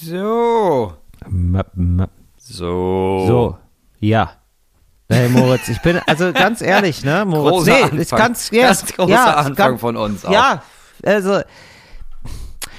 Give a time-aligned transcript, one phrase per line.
[0.00, 0.94] So.
[2.36, 3.24] So.
[3.26, 3.58] So,
[3.98, 4.32] ja.
[5.08, 7.50] Hey Moritz, ich bin, also ganz ehrlich, ne, Moritz?
[7.50, 7.98] Großer nee, Anfang.
[7.98, 10.30] ist ganz, ja, Ganz großer ja, Anfang ganz, von uns auch.
[10.30, 10.62] Ja,
[11.02, 11.40] also,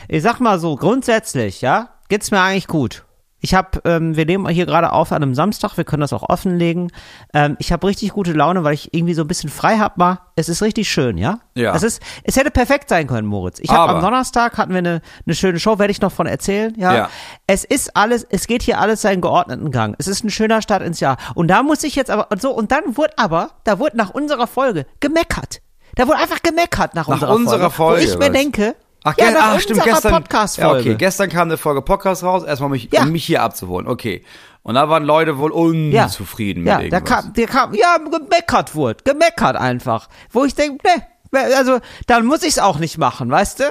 [0.07, 3.03] ich sag mal so, grundsätzlich, ja, geht's mir eigentlich gut.
[3.41, 6.27] Ich habe, ähm, wir nehmen hier gerade auf an einem Samstag, wir können das auch
[6.27, 6.91] offenlegen.
[7.33, 10.19] Ähm, ich habe richtig gute Laune, weil ich irgendwie so ein bisschen frei hab mal.
[10.35, 11.39] Es ist richtig schön, ja?
[11.55, 11.73] Ja.
[11.73, 13.59] Es ist, es hätte perfekt sein können, Moritz.
[13.59, 16.73] Ich habe am Donnerstag hatten wir eine, eine schöne Show, werde ich noch von erzählen,
[16.77, 16.95] ja?
[16.95, 17.09] Ja.
[17.47, 19.95] Es ist alles, es geht hier alles seinen geordneten Gang.
[19.99, 21.17] Es ist ein schöner Start ins Jahr.
[21.35, 24.09] Und da muss ich jetzt aber, und so, und dann wurde aber, da wurde nach
[24.09, 25.61] unserer Folge gemeckert.
[25.95, 28.75] Da wurde einfach gemeckert nach, Nach unserer, unserer Folge, Wo ich mir denke,
[29.11, 30.11] Ach, ja, nach ach stimmt, gestern.
[30.13, 30.79] Ja, Podcast-Folge.
[30.91, 33.03] okay, gestern kam eine Folge Podcast raus, erstmal um mich, Ja.
[33.03, 33.87] um mich hier abzuholen.
[33.87, 34.23] Okay.
[34.63, 37.23] Und da waren Leute wohl unzufrieden ja, mit da irgendwas.
[37.23, 40.09] kam, der kam, ja, gemeckert wurde, gemeckert einfach.
[40.31, 40.85] Wo ich denke,
[41.31, 43.63] ne, also, dann muss ich es auch nicht machen, weißt du?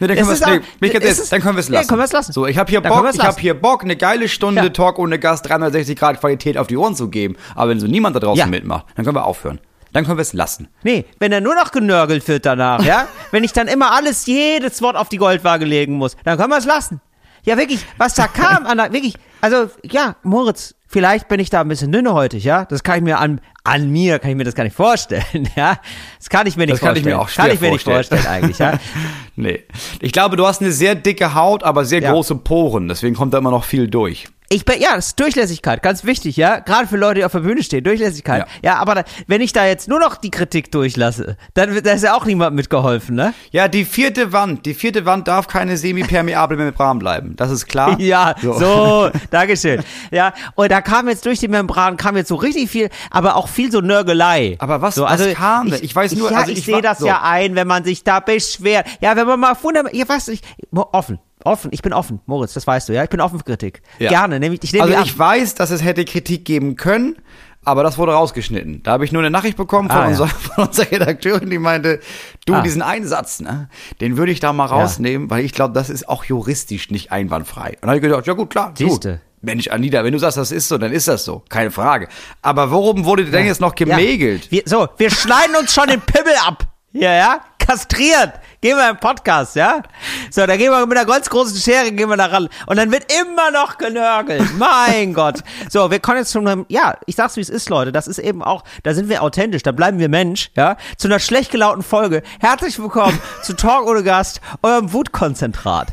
[0.00, 1.88] Nee, dann Es können wir es nee, mich ist- dann können wir es Ja, lassen.
[1.88, 2.32] können wir es lassen.
[2.32, 3.40] So, ich habe hier Dann Bock, ich habe lassen.
[3.40, 4.68] hier Bock, eine geile Stunde Ja.
[4.70, 7.36] Talk ohne Gast, 360 Grad Qualität auf die Ohren zu geben.
[7.54, 8.46] Aber wenn so niemand da draußen Ja.
[8.46, 9.60] mitmacht, dann können wir aufhören.
[9.92, 10.68] Dann können wir es lassen.
[10.82, 13.06] Nee, wenn er nur noch genörgelt wird danach, ja?
[13.30, 16.58] wenn ich dann immer alles, jedes Wort auf die Goldwaage legen muss, dann können wir
[16.58, 17.00] es lassen.
[17.44, 21.60] Ja, wirklich, was da kam, an der, wirklich, also, ja, Moritz, vielleicht bin ich da
[21.60, 22.64] ein bisschen dünnhäutig, ja?
[22.66, 25.76] Das kann ich mir an, an mir, kann ich mir das gar nicht vorstellen, ja?
[26.18, 27.16] Das kann ich mir nicht Das kann ich vorstellen.
[27.16, 28.22] mir auch Kann ich mir nicht vorstellen.
[28.22, 28.78] vorstellen eigentlich, ja?
[29.34, 29.64] Nee.
[30.00, 32.12] Ich glaube, du hast eine sehr dicke Haut, aber sehr Ja.
[32.12, 32.86] große Poren.
[32.88, 34.28] Deswegen kommt da immer noch viel durch.
[34.52, 36.58] Ich bin, ja, das ist Durchlässigkeit, ganz wichtig, ja.
[36.58, 38.46] Gerade für Leute, die auf der Bühne stehen, Durchlässigkeit.
[38.62, 41.92] Ja, aber da, wenn ich da jetzt nur noch die Kritik durchlasse, dann wird, da
[41.92, 43.32] ist ja auch niemand mitgeholfen, ne?
[43.50, 44.66] Ja, die vierte Wand.
[44.66, 47.34] Die vierte Wand darf keine semipermeable Membran bleiben.
[47.36, 47.98] Das ist klar.
[47.98, 49.82] Ja, so, Dankeschön.
[50.10, 53.48] Ja, und da kam jetzt durch die Membran, kam jetzt so richtig viel, aber auch
[53.48, 54.56] viel so Nörgelei.
[54.58, 55.82] Aber was- so, was kam denn?
[55.82, 57.06] Ich weiß nur, ja, also ich, ich sehe das so.
[57.06, 58.86] ja ein, wenn man sich da beschwert.
[59.00, 60.42] Ja, wenn man mal fundament, ja, du, ich,
[60.74, 63.82] offen, offen, ich bin offen, Moritz, das weißt du, ja, ich bin offen für Kritik.
[63.98, 64.08] Ja.
[64.10, 67.16] Gerne, nämlich, ich nehme Also ich weiß, dass es hätte Kritik geben können,
[67.64, 68.82] aber das wurde rausgeschnitten.
[68.82, 70.08] Da habe ich nur eine Nachricht bekommen von, Ah, ja.
[70.08, 72.00] unserer, von unserer Redakteurin, die meinte,
[72.46, 72.60] du, Ah.
[72.62, 73.68] diesen Einsatz, ne,
[74.00, 77.70] den würde ich da mal rausnehmen, weil ich glaube, das ist auch juristisch nicht einwandfrei.
[77.70, 78.72] Und dann habe ich gedacht, ja gut, klar.
[78.76, 79.20] Siehste.
[79.44, 81.42] Mensch, Anita, wenn du sagst, das ist so, dann ist das so.
[81.48, 82.06] Keine Frage.
[82.42, 84.44] Aber worum wurde denn jetzt noch gemägelt?
[84.44, 84.50] Ja.
[84.52, 86.64] Wir, so, wir schneiden uns schon den Pimmel ab.
[86.92, 87.40] Ja, ja?
[87.58, 88.34] Kastriert.
[88.62, 89.82] Gehen wir im Podcast, ja?
[90.30, 92.48] So, da gehen wir mit einer ganz großen Schere, gehen wir da ran.
[92.66, 94.56] Und dann wird immer noch genörgelt.
[94.56, 95.40] Mein Gott.
[95.68, 97.90] So, wir kommen jetzt zu einem, ja, ich sag's wie es ist, Leute.
[97.90, 100.76] Das ist eben auch, da sind wir authentisch, da bleiben wir Mensch, ja?
[100.96, 102.22] Zu einer schlecht gelaunten Folge.
[102.38, 105.88] Herzlich willkommen zu Talk ohne Gast, eurem Wutkonzentrat.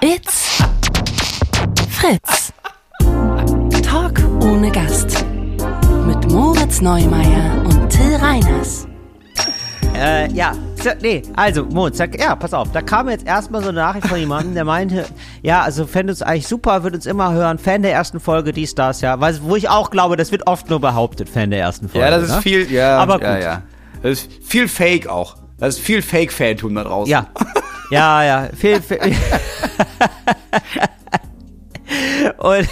[0.00, 0.62] It's
[1.90, 2.52] Fritz.
[3.82, 5.24] Talk ohne Gast.
[6.06, 8.86] Mit Moritz Neumeier und Till Reiners.
[9.94, 13.68] Äh, ja, so, nee, also, Moritz, sag, ja, pass auf, da kam jetzt erstmal so
[13.68, 15.06] eine Nachricht von jemandem, der meinte,
[15.42, 18.74] ja, also fände uns eigentlich super, würde uns immer hören, Fan der ersten Folge, dies,
[18.74, 21.88] das, ja, weil, wo ich auch glaube, das wird oft nur behauptet, Fan der ersten
[21.88, 22.06] Folge.
[22.06, 22.42] Ja, das ist ne?
[22.42, 23.22] viel, ja, Aber gut.
[23.22, 23.62] ja, ja.
[24.02, 25.36] Das ist viel Fake auch.
[25.58, 27.10] Das ist viel Fake-Fantum da draußen.
[27.10, 27.26] Ja,
[27.90, 28.98] ja, ja, viel, viel.
[32.38, 32.68] Und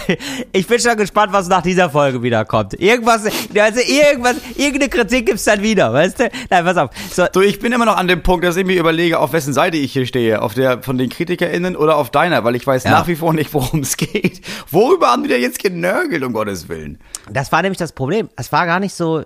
[0.53, 2.73] ich bin schon gespannt, was nach dieser Folge wieder kommt.
[2.79, 6.29] Irgendwas, also irgendwas, irgendeine Kritik gibt's dann wieder, weißt du?
[6.49, 6.89] Nein, pass auf.
[7.13, 9.53] So, So, ich bin immer noch an dem Punkt, dass ich mir überlege, auf wessen
[9.53, 10.41] Seite ich hier stehe.
[10.41, 12.91] Auf der von den KritikerInnen oder auf deiner, weil ich weiß Ja.
[12.91, 14.41] nach wie vor nicht, worum es geht.
[14.69, 16.99] Worüber haben die denn jetzt genörgelt, um Gottes Willen?
[17.31, 18.29] Das war nämlich das Problem.
[18.35, 19.19] Es war gar nicht so,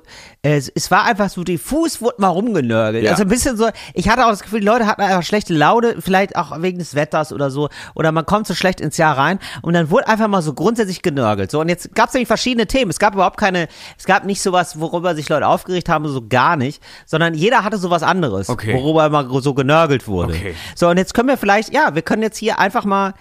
[0.44, 3.04] äh, es, es war einfach so diffus, wurde mal rumgenörgelt.
[3.04, 3.12] Ja.
[3.12, 5.96] Also ein bisschen so, ich hatte auch das Gefühl, die Leute hatten einfach schlechte Laune,
[6.00, 7.70] vielleicht auch wegen des Wetters oder so.
[7.96, 11.02] Oder man kommt so schlecht ins Jahr rein und dann wurde einfach mal so grundsätzlich
[11.02, 11.52] genörgelt.
[11.52, 12.90] So, und jetzt gab es nämlich verschiedene Themen.
[12.92, 13.68] Es gab überhaupt keine,
[13.98, 17.78] es gab nicht sowas, worüber sich Leute aufgeregt haben, so gar nicht, sondern jeder hatte
[17.78, 18.74] sowas anderes, Okay.
[18.74, 20.34] worüber mal so genörgelt wurde.
[20.34, 20.56] Okay.
[20.76, 23.14] So, und jetzt können wir vielleicht, ja, wir können jetzt hier einfach mal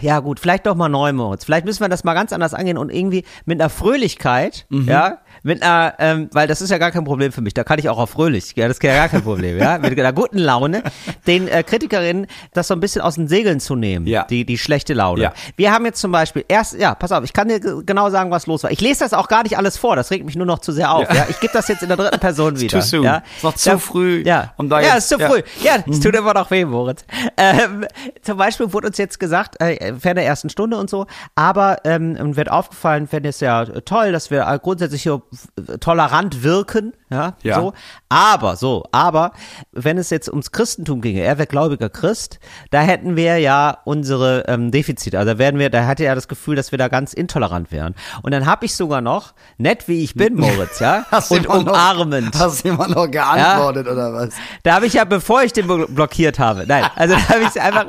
[0.00, 1.44] ja gut, vielleicht doch mal neu, Moritz.
[1.44, 4.88] Vielleicht müssen wir das mal ganz anders angehen und irgendwie mit einer Fröhlichkeit, Mhm.
[4.88, 7.54] ja, mit einer, ähm, weil das ist ja gar kein Problem für mich.
[7.54, 9.98] Da kann ich auch auf fröhlich, ja, das ist ja gar kein Problem, ja, mit
[9.98, 10.82] einer guten Laune,
[11.26, 14.24] den äh, Kritikerinnen das so ein bisschen aus den Segeln zu nehmen, Ja.
[14.24, 15.22] die die schlechte Laune.
[15.22, 15.32] Ja.
[15.56, 18.46] Wir haben jetzt zum Beispiel erst, ja, pass auf, ich kann dir genau sagen, was
[18.46, 18.70] los war.
[18.70, 20.92] Ich lese das auch gar nicht alles vor, das regt mich nur noch zu sehr
[20.92, 21.12] auf.
[21.12, 22.78] Ja, ich gebe das jetzt in der dritten Person wieder.
[22.80, 23.02] too soon.
[23.04, 23.22] Ja?
[23.36, 25.28] Ist noch zu Da- früh, Ja, um da ja, jetzt- ist zu ja.
[25.28, 25.42] früh.
[25.62, 27.04] Ja, es tut immer noch weh, Moritz.
[27.36, 27.86] Ähm,
[28.22, 32.36] zum Beispiel wurde uns jetzt gesagt, äh, Fan der ersten Stunde und so, aber ähm,
[32.36, 35.22] wird aufgefallen, fände es ja toll, dass wir äh, grundsätzlich hier
[35.68, 37.60] äh, tolerant wirken, ja, Ja.
[37.60, 37.72] so.
[38.08, 39.32] Aber, so, aber,
[39.72, 42.38] wenn es jetzt ums Christentum ginge, er wäre gläubiger Christ,
[42.70, 46.28] da hätten wir ja unsere ähm, Defizite, also da werden wir, da hatte er das
[46.28, 47.94] Gefühl, dass wir da ganz intolerant wären.
[48.22, 51.62] Und dann habe ich sogar noch, nett wie ich bin, Moritz, ja, Hast und immer
[51.62, 52.34] noch- umarmend.
[52.38, 54.34] Hast du immer noch geantwortet oder was?
[54.62, 57.60] Da habe ich ja, bevor ich den blo- blockiert habe, nein, also da habe ich
[57.60, 57.86] einfach,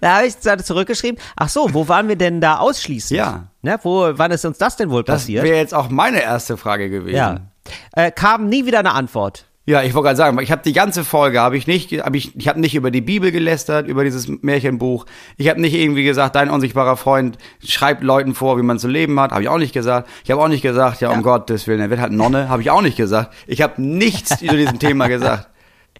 [0.00, 3.16] da habe ich zurückgeschrieben, ach so, wo waren wir denn da ausschließend?
[3.18, 3.48] Ja.
[3.62, 5.44] Ne, wo, wann ist uns das denn wohl Das passiert?
[5.44, 7.16] wäre jetzt auch meine erste Frage gewesen.
[7.16, 7.40] ja.
[7.94, 9.44] Äh, kam nie wieder eine Antwort.
[9.64, 12.34] Ja, ich wollte gerade sagen, ich habe die ganze Folge habe ich nicht, habe ich,
[12.34, 15.06] ich habe nicht über die Bibel gelästert, über dieses Märchenbuch.
[15.36, 19.20] Ich habe nicht irgendwie gesagt, dein unsichtbarer Freund schreibt Leuten vor, wie man zu leben
[19.20, 19.30] hat.
[19.30, 20.08] Habe ich auch nicht gesagt.
[20.24, 22.48] Ich habe auch nicht gesagt, ja, um Gottes Willen, er wird halt Nonne.
[22.48, 23.32] Habe ich auch nicht gesagt.
[23.46, 25.48] Ich habe nichts zu diesem Thema gesagt.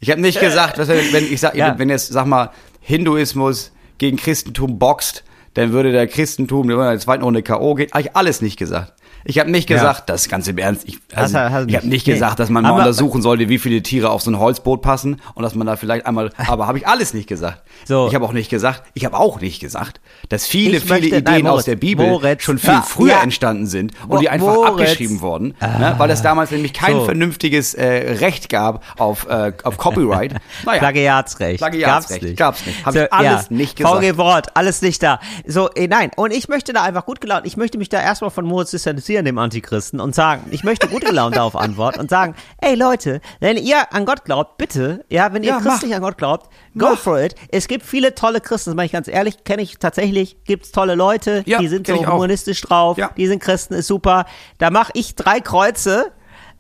[0.00, 1.78] Ich habe nicht gesagt, dass wenn, wenn ich sag, Ja.
[1.78, 2.50] wenn jetzt sag mal
[2.80, 3.70] Hinduismus
[4.02, 5.22] gegen Christentum boxt,
[5.54, 7.88] dann würde der Christentum in der zweiten Runde KO gehen.
[7.92, 8.94] Habe ich alles nicht gesagt.
[9.24, 10.82] Ich habe nicht gesagt, das ist ganz im Ernst.
[10.86, 12.04] Ich, also, Hast hast ich habe nicht.
[12.04, 15.20] gesagt, dass man mal Aber- untersuchen sollte, wie viele Tiere auf so ein Holzboot passen
[15.34, 17.62] und dass man da vielleicht einmal, aber habe ich alles nicht gesagt.
[17.84, 18.08] So.
[18.08, 21.06] Ich habe auch nicht gesagt, ich habe auch nicht gesagt, dass viele, Ich viele möchte-
[21.08, 23.22] Ideen nein, Moritz, aus der Bibel Moritz, schon viel ja, früher ja.
[23.22, 24.70] entstanden sind und Mo- die einfach Moritz.
[24.70, 27.04] abgeschrieben wurden, ne, weil es damals nämlich kein So.
[27.04, 30.34] vernünftiges äh, Recht gab auf, äh, auf Copyright.
[30.64, 31.58] Naja, Plagiatsrecht.
[31.58, 32.36] Plagiatsrecht.
[32.36, 32.66] Gab's nicht.
[32.66, 32.86] Gab's nicht.
[32.86, 34.04] Hab ich alles nicht gesagt.
[34.04, 35.18] VG Wort, alles nicht da.
[35.46, 36.10] So, eh, nein.
[36.16, 39.11] Und ich möchte da einfach gut gelaunt, ich möchte mich da erstmal von Moritz distanzieren,
[39.20, 43.56] dem Antichristen, und sagen, ich möchte gut gelaunt darauf antworten und sagen, ey Leute, wenn
[43.58, 45.96] ihr an Gott glaubt, bitte, ja, wenn ihr Ja, christlich mach.
[45.96, 46.46] an Gott glaubt,
[46.78, 46.98] go Mach.
[46.98, 47.34] for it.
[47.50, 50.94] Es gibt viele tolle Christen, das meine ich ganz ehrlich, kenne ich tatsächlich, gibt's tolle
[50.94, 53.10] Leute, Ja, die sind so humanistisch drauf, Ja.
[53.16, 54.24] die sind Christen, ist super.
[54.58, 56.12] Da mache ich drei Kreuze,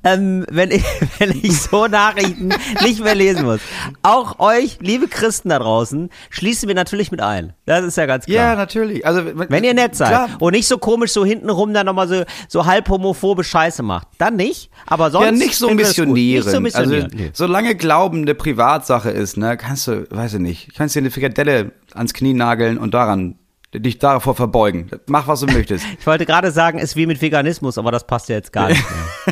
[0.04, 0.84] ähm, wenn, ich,
[1.18, 2.50] wenn ich so Nachrichten
[2.82, 3.60] nicht mehr lesen muss.
[4.02, 7.52] Auch euch, liebe Christen da draußen, schließen wir natürlich mit ein.
[7.66, 8.56] Das ist ja ganz Ja, klar.
[8.56, 9.06] natürlich.
[9.06, 10.28] Also wenn ihr nett seid Klar.
[10.40, 14.36] und nicht so komisch so hintenrum dann nochmal so, so halb homophobe Scheiße macht, dann
[14.36, 14.70] nicht.
[14.86, 16.44] Aber sonst Ja, nicht so missionieren.
[16.44, 17.04] Nicht so missionieren.
[17.04, 17.30] Also, nee.
[17.32, 21.72] solange Glauben eine Privatsache ist, ne, kannst du, weiß ich nicht, kannst dir eine Frikadelle
[21.94, 23.36] ans Knie nageln und daran,
[23.74, 24.90] dich davor verbeugen.
[25.06, 25.84] Mach, was du möchtest.
[25.98, 28.82] Ich wollte gerade sagen, ist wie mit Veganismus, aber das passt ja jetzt gar nicht
[29.26, 29.31] mehr.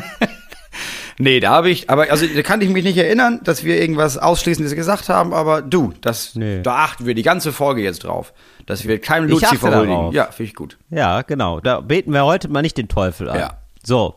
[1.21, 4.17] Nee, da habe ich, aber also da kann ich mich nicht erinnern, dass wir irgendwas
[4.17, 6.61] Ausschließendes gesagt haben, aber du, das, Nee.
[6.61, 8.33] da achten wir die ganze Folge jetzt drauf,
[8.65, 9.89] dass wir Lucifer huldigen.
[9.95, 10.13] darauf.
[10.13, 10.77] Ja, finde ich gut.
[10.89, 11.59] Ja, genau.
[11.59, 13.39] Da beten wir heute mal nicht den Teufel an.
[13.39, 13.57] Ja.
[13.83, 14.15] So.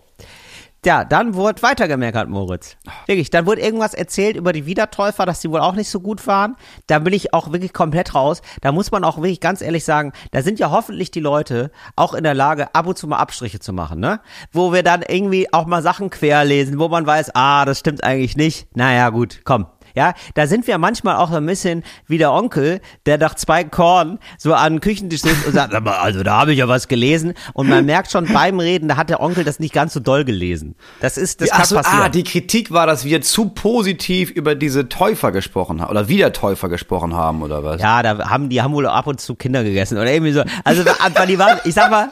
[0.85, 2.77] Ja, dann wurde weitergemerkt, Moritz.
[3.07, 6.27] Wirklich, dann wurde irgendwas erzählt über die Wiedertäufer, dass die wohl auch nicht so gut
[6.27, 6.57] waren.
[6.89, 8.43] Da bin ich auch wirklich komplett raus.
[8.61, 12.13] Da muss man auch wirklich ganz ehrlich sagen, da sind ja hoffentlich die Leute auch
[12.13, 14.21] in der Lage, ab und zu mal Abstriche zu machen, ne?
[14.53, 18.37] Wo wir dann irgendwie auch mal Sachen querlesen, wo man weiß, ah, das stimmt eigentlich
[18.37, 18.69] nicht.
[18.77, 19.67] Naja, gut, komm.
[19.95, 24.19] Ja, da sind wir manchmal auch ein bisschen wie der Onkel, der nach zwei Korn
[24.39, 27.35] so an den Küchentisch sitzt und sagt, also da habe ich ja was gelesen.
[27.53, 30.25] Und man merkt schon beim Reden, da hat der Onkel das nicht ganz so doll
[30.25, 30.75] gelesen.
[31.01, 32.01] Das ist, das Ach kann so, passieren.
[32.03, 36.69] ah, die Kritik war, dass wir zu positiv über diese Täufer gesprochen haben oder Wiedertäufer
[36.69, 37.81] gesprochen haben oder was?
[37.81, 40.43] ja, da haben die haben wohl ab und zu Kinder gegessen oder irgendwie so.
[40.65, 42.11] Also die waren, ich sag mal,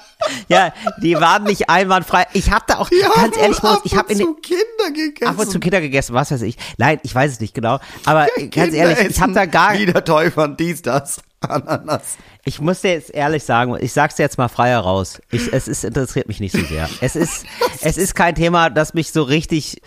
[0.48, 2.26] ja, die waren nicht einwandfrei.
[2.32, 5.30] Ich hab da auch ganz ehrlich, ich habe in den Kinder gegessen.
[5.30, 6.56] ab und zu Kinder gegessen, was weiß ich.
[6.78, 7.78] Nein, ich weiß es nicht genau.
[8.04, 12.16] Aber ganz ehrlich, ich habe da gar, Wiedertäufern, dies, das, Ananas.
[12.44, 15.20] Ich muss dir jetzt ehrlich sagen, ich sag's dir jetzt mal frei heraus.
[15.30, 16.88] Ich, es ist, interessiert mich nicht so sehr.
[17.00, 17.44] Es ist,
[17.82, 19.80] es ist kein Thema, das mich so richtig,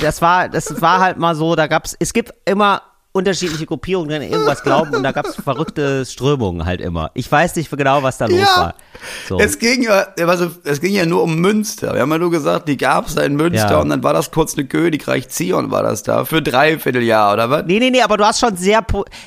[0.00, 2.82] das war, das war halt mal so, da gab's, es gibt immer
[3.18, 7.10] unterschiedliche Gruppierungen, an irgendwas glauben und da gab's verrückte Strömungen halt immer.
[7.14, 8.56] Ich weiß nicht genau, was da los Ja.
[8.56, 8.74] war.
[9.28, 9.38] So.
[9.38, 11.94] Es ging ja, also, es ging ja nur um Münster.
[11.94, 13.80] Wir haben ja nur gesagt, die gab's da in Münster Ja.
[13.80, 17.50] und dann war das kurz eine Königreich Zion war das da für dreiviertel Jahr oder
[17.50, 17.64] was?
[17.66, 18.84] Nee, nee, nee, aber du hast schon sehr,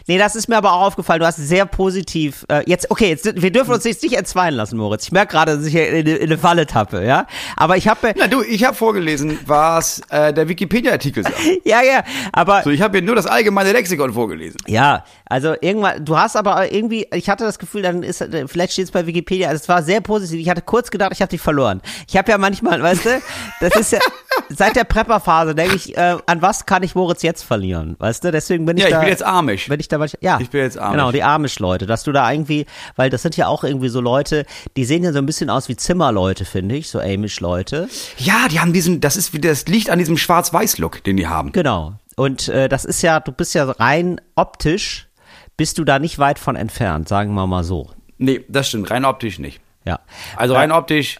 [0.08, 3.42] nee, das ist mir aber auch aufgefallen, du hast sehr positiv, äh, jetzt, okay, jetzt,
[3.42, 5.04] wir dürfen uns jetzt nicht entzweien lassen, Moritz.
[5.06, 8.14] Ich merke gerade, dass ich hier in, in eine Falle tappe, ja, aber ich habe,
[8.18, 11.36] Na du, ich habe vorgelesen, was äh, der Wikipedia-Artikel sagt.
[11.66, 14.58] ja, ja, aber, So, ich habe hier nur das allgemeine Lexikon vorgelesen.
[14.68, 18.86] ja, also irgendwann, du hast aber irgendwie, ich hatte das Gefühl, dann ist, vielleicht steht
[18.86, 21.42] es bei Wikipedia, also es war sehr positiv, ich hatte kurz gedacht, ich habe dich
[21.42, 21.82] verloren.
[22.08, 23.22] Ich habe ja manchmal, weißt du,
[23.60, 24.00] das ist ja,
[24.50, 28.32] seit der Prepper-Phase denke ich, äh, an was kann ich Moritz jetzt verlieren, weißt du,
[28.32, 29.00] deswegen bin ich Ja, ich da.
[29.00, 29.70] bin jetzt Amish.
[29.70, 30.40] Wenn ich da manchmal, ja.
[30.40, 30.92] Ich bin jetzt Amish.
[30.92, 34.46] Genau, die Amish-Leute, dass du da irgendwie, weil das sind ja auch irgendwie so Leute,
[34.78, 37.90] die sehen ja so ein bisschen aus wie Zimmerleute, finde ich, so Amish-Leute.
[38.18, 41.52] Ja, die haben diesen, das ist, das liegt an diesem Schwarz-Weiß-Look, den die haben.
[41.52, 41.94] Genau.
[42.16, 45.08] Und äh, das ist ja, du bist ja rein optisch,
[45.58, 47.90] bist du da nicht weit von entfernt, sagen wir mal so.
[48.18, 49.62] Nee, das stimmt, rein optisch nicht.
[49.86, 50.00] Ja.
[50.36, 51.18] Also rein optisch.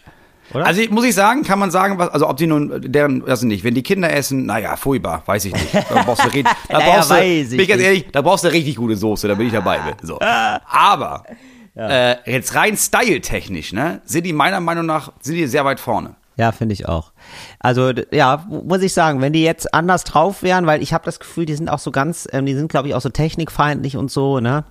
[0.54, 0.66] Oder?
[0.66, 3.64] Also muss ich sagen, kann man sagen, was, also ob die nun, deren, also nicht,
[3.64, 5.74] wenn die Kinder essen, naja, furchtbar, weiß ich nicht.
[5.74, 8.44] Da brauchst du, da Naja, brauchst du weiß ich bin ich ganz ehrlich, da brauchst
[8.44, 9.78] du richtig gute Soße, da bin ich dabei.
[9.78, 9.94] Bin.
[10.02, 10.18] So.
[10.20, 11.24] Aber
[11.74, 16.16] äh, jetzt rein styletechnisch, ne, sind die meiner Meinung nach, sind die sehr weit vorne.
[16.36, 17.12] Ja, finde ich auch.
[17.58, 21.04] Also ja, mu- muss ich sagen, wenn die jetzt anders drauf wären, weil ich habe
[21.04, 23.96] das Gefühl, die sind auch so ganz, ähm, die sind glaube ich auch so technikfeindlich
[23.96, 24.64] und so, ne?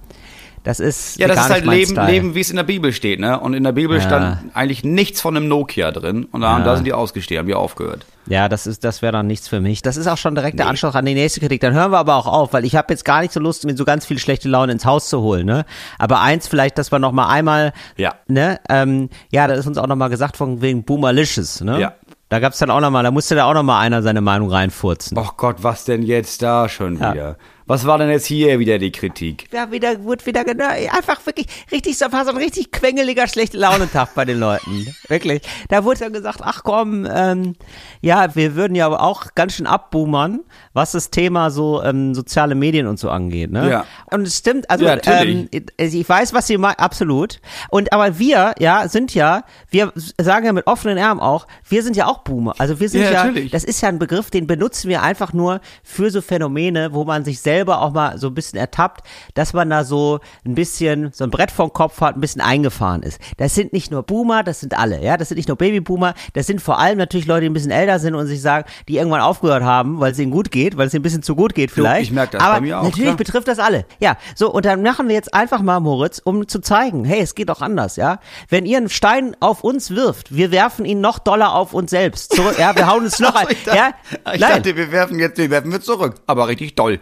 [0.63, 2.11] Das ist Ja, das ist halt Leben, Style.
[2.11, 3.39] Leben, wie es in der Bibel steht, ne?
[3.39, 4.03] Und in der Bibel Ja.
[4.03, 6.25] stand eigentlich nichts von einem Nokia drin.
[6.31, 6.63] Und da, Ja.
[6.63, 8.05] da sind die ausgestiegen, haben die aufgehört.
[8.31, 9.81] Ja, das ist, das wäre dann nichts für mich.
[9.81, 11.59] Das ist auch schon direkt der Anschluss an die nächste Kritik.
[11.61, 13.75] Dann hören wir aber auch auf, weil ich habe jetzt gar nicht so Lust, mir
[13.75, 15.45] so ganz viel schlechte Laune ins Haus zu holen.
[15.45, 15.65] Ne?
[15.99, 18.15] Aber eins vielleicht, dass wir noch mal einmal, Ja.
[18.27, 21.79] ne, ähm, ja, da ist uns auch noch mal gesagt von wegen Boomerlicious, ne?
[21.79, 21.93] Ja.
[22.29, 24.49] Da gab's dann auch noch mal, da musste da auch noch mal einer seine Meinung
[24.49, 25.17] reinfurzen.
[25.17, 27.13] Och Gott, was denn jetzt da schon Ja.
[27.13, 27.37] wieder?
[27.65, 29.47] Was war denn jetzt hier wieder die Kritik?
[29.51, 33.57] Ja, wieder, wurde wieder genau, einfach wirklich richtig, so war so ein richtig quengeliger, schlechte
[33.57, 34.87] Launentag bei den Leuten.
[35.07, 35.41] Wirklich.
[35.69, 37.55] Da wurde dann gesagt, ach komm, ähm,
[38.01, 40.41] ja, wir würden ja auch ganz schön abboomern,
[40.73, 43.69] was das Thema so ähm, soziale Medien und so angeht, ne?
[43.69, 43.85] Ja.
[44.11, 47.39] Und es stimmt, also Ja, ähm, ich weiß, was Sie meinen, absolut.
[47.69, 51.95] Und aber wir, ja, sind ja, wir sagen ja mit offenen Armen auch, wir sind
[51.95, 52.55] ja auch Boomer.
[52.57, 55.61] Also wir sind Ja, ja, das ist ja ein Begriff, den benutzen wir einfach nur
[55.83, 59.69] für so Phänomene, wo man sich selber auch mal so ein bisschen ertappt, dass man
[59.69, 63.19] da so ein bisschen so ein Brett vom Kopf hat, ein bisschen eingefahren ist.
[63.37, 66.47] Das sind nicht nur Boomer, das sind alle, ja, das sind nicht nur Babyboomer, das
[66.47, 69.19] sind vor allem natürlich Leute, die ein bisschen älter sind und sich sagen, die irgendwann
[69.19, 71.71] aufgehört haben, weil es ihnen gut geht, weil es ihnen ein bisschen zu gut geht
[71.71, 72.03] vielleicht.
[72.03, 73.17] ich merk das Aber bei mir auch, natürlich klar.
[73.17, 73.85] betrifft das alle.
[73.99, 77.35] Ja, so und dann machen wir jetzt einfach mal Moritz, um zu zeigen, hey, es
[77.35, 78.19] geht doch anders, ja.
[78.47, 82.33] Wenn ihr einen Stein auf uns wirft, wir werfen ihn noch doller auf uns selbst
[82.33, 83.91] zurück, ja, wir hauen uns noch ein, ich dachte, ja,
[84.33, 86.15] ich nein, dachte, wir werfen jetzt, wir werfen wir zurück.
[86.27, 87.01] Aber richtig doll.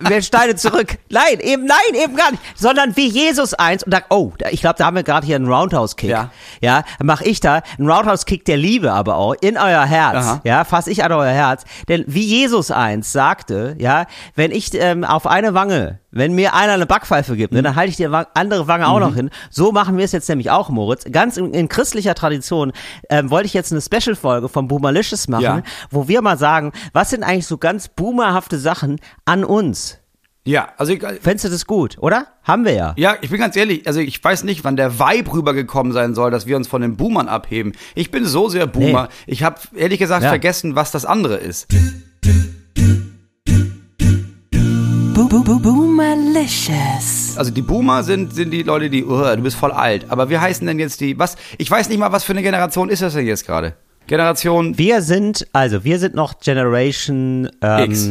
[0.00, 0.98] Wir Steine zurück.
[1.10, 2.42] Nein, eben, nein, eben gar nicht.
[2.56, 5.48] Sondern wie Jesus eins und sagt, oh, ich glaube, da haben wir gerade hier einen
[5.48, 6.10] Roundhouse-Kick.
[6.10, 6.30] Ja.
[6.60, 10.16] Ja, mache ich da einen Roundhouse-Kick der Liebe aber auch in euer Herz.
[10.16, 10.40] Aha.
[10.44, 11.64] Ja, fass ich an euer Herz.
[11.88, 16.74] Denn wie Jesus eins sagte, ja, wenn ich ähm, auf eine Wange, wenn mir einer
[16.74, 17.64] eine Backpfeife gibt, ne, Mhm.
[17.64, 19.30] dann halte ich die andere Wange auch noch hin.
[19.50, 21.04] So machen wir es jetzt nämlich auch, Moritz.
[21.10, 22.72] Ganz in, in christlicher Tradition
[23.10, 25.62] ähm, wollte ich jetzt eine Special-Folge von Boomerlicious machen, Ja.
[25.90, 29.98] wo wir mal sagen, was sind eigentlich so ganz boomerhafte Sachen an uns?
[30.46, 32.26] Ja, also ich, Fändest du das gut, oder?
[32.42, 32.92] Haben wir ja.
[32.98, 36.30] Ja, ich bin ganz ehrlich, also ich weiß nicht, wann der Vibe rübergekommen sein soll,
[36.30, 37.72] dass wir uns von den Boomern abheben.
[37.94, 39.08] Ich bin so sehr Boomer.
[39.26, 40.28] Ich habe ehrlich gesagt Ja.
[40.28, 41.68] vergessen, was das andere ist.
[45.14, 47.36] Boo Boo Boo Boomerlicious.
[47.38, 50.06] Also die Boomer sind, sind die Leute, die, oh, du bist voll alt.
[50.10, 52.88] Aber wie heißen denn jetzt die, was, ich weiß nicht mal, was für eine Generation
[52.90, 53.74] ist das denn jetzt gerade?
[54.06, 58.10] Generation, Wir sind, also wir sind noch Generation ähm, X.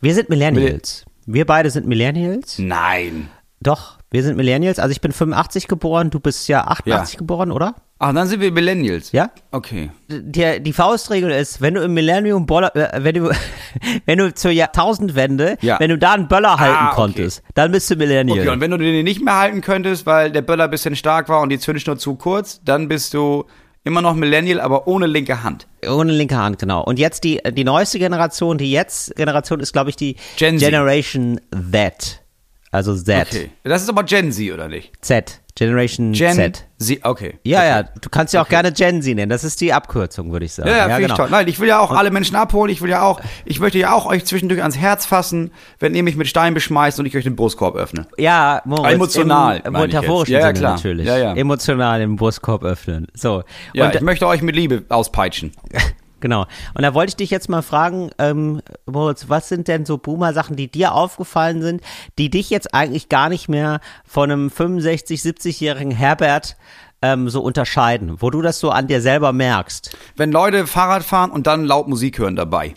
[0.00, 1.04] Wir sind Millennials.
[1.26, 2.58] Wir beide sind Millennials.
[2.58, 3.28] nein.
[3.60, 4.78] Doch, wir sind Millennials.
[4.78, 7.18] Also ich bin 85 geboren, du bist ja 88 Ja.
[7.18, 7.74] geboren, oder?
[7.98, 9.10] Ach, dann sind wir Millennials.
[9.10, 9.30] Ja?
[9.50, 9.90] Okay.
[10.08, 13.32] Die, die Faustregel ist, wenn du im Millennium Boller, äh, wenn du,
[14.06, 15.80] wenn du zur Jahrtausendwende, Ja.
[15.80, 16.94] wenn du da einen Böller halten Ah, okay.
[16.94, 18.38] konntest, dann bist du Millennial.
[18.38, 21.28] Okay, und wenn du den nicht mehr halten könntest, weil der Böller ein bisschen stark
[21.28, 23.44] war und die Zündschnur zu kurz, dann bist du
[23.88, 25.66] immer noch Millennial, aber ohne linke Hand.
[25.88, 26.84] Ohne linke Hand, genau.
[26.84, 30.58] Und jetzt die, die neueste Generation, die jetzt Generation ist, glaube ich, die Gen.
[30.58, 31.40] Generation
[31.72, 32.22] Z.
[32.70, 33.26] Also Z.
[33.26, 33.50] Okay.
[33.64, 34.92] Das ist aber Gen Z, oder nicht?
[35.00, 35.40] Z.
[35.58, 36.64] Generation Gen Z.
[36.78, 37.38] Z, okay.
[37.42, 37.68] Ja, okay.
[37.68, 39.28] ja, du kannst ja auch gerne Gen Z nennen.
[39.28, 40.68] Das ist die Abkürzung, würde ich sagen.
[40.68, 41.14] Ja, ja, finde genau.
[41.14, 41.28] ich toll.
[41.30, 42.70] Nein, ich will ja auch alle Menschen abholen.
[42.70, 45.50] Ich will ja auch, ich möchte ja auch euch zwischendurch ans Herz fassen,
[45.80, 48.06] wenn ihr mich mit Stein beschmeißt und ich euch den Brustkorb öffne.
[48.18, 50.32] Ja, Moritz, Emotional, im ich metaphorischen.
[50.34, 50.74] Ja, ja, Sinne klar.
[50.76, 51.06] natürlich.
[51.08, 51.34] Ja, ja.
[51.34, 53.08] Emotional den Brustkorb öffnen.
[53.14, 53.42] So.
[53.74, 55.52] Ja, und, ich möchte euch mit Liebe auspeitschen.
[56.20, 56.46] genau.
[56.74, 60.56] Und da wollte ich dich jetzt mal fragen, ähm, Moritz, was sind denn so Boomer-Sachen,
[60.56, 61.82] die dir aufgefallen sind,
[62.18, 66.56] die dich jetzt eigentlich gar nicht mehr von einem 65, 70-jährigen Herbert
[67.02, 69.96] ähm, so unterscheiden, wo du das so an dir selber merkst?
[70.16, 72.74] Wenn Leute Fahrrad fahren und dann laut Musik hören dabei.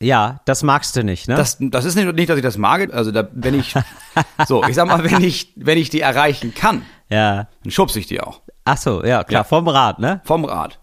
[0.00, 1.36] Ja, das magst du nicht, ne?
[1.36, 2.92] Das, das ist nicht, nicht, dass ich das mag.
[2.92, 3.74] Also da, wenn ich,
[4.46, 7.48] so, ich sag mal, wenn ich, wenn ich die erreichen kann, ja.
[7.62, 8.42] dann schubse ich die auch.
[8.64, 9.44] Ach so, ja, klar, Ja.
[9.44, 10.20] vom Rad, ne?
[10.24, 10.78] Vom Rad.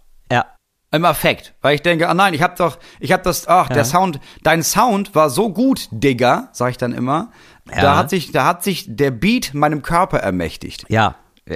[0.93, 0.97] Ja.
[0.97, 1.53] Im Affekt.
[1.61, 3.75] Weil ich denke, ah nein, ich hab doch, ich hab das, ach, Ja.
[3.75, 7.31] der Sound, dein Sound war so gut, Digga, sag ich dann immer.
[7.73, 7.81] Ja.
[7.81, 10.85] Da hat sich, da hat sich der Beat meinem Körper ermächtigt.
[10.89, 11.15] Ja.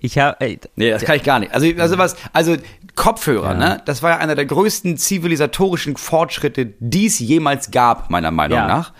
[0.00, 0.36] Ich habe
[0.76, 1.54] Nee, das kann ich gar nicht.
[1.54, 2.56] Also, also was, also
[2.94, 3.80] Kopfhörer, ne?
[3.86, 8.66] Das war ja einer der größten zivilisatorischen Fortschritte, die es jemals gab, meiner Meinung Ja.
[8.66, 8.92] nach.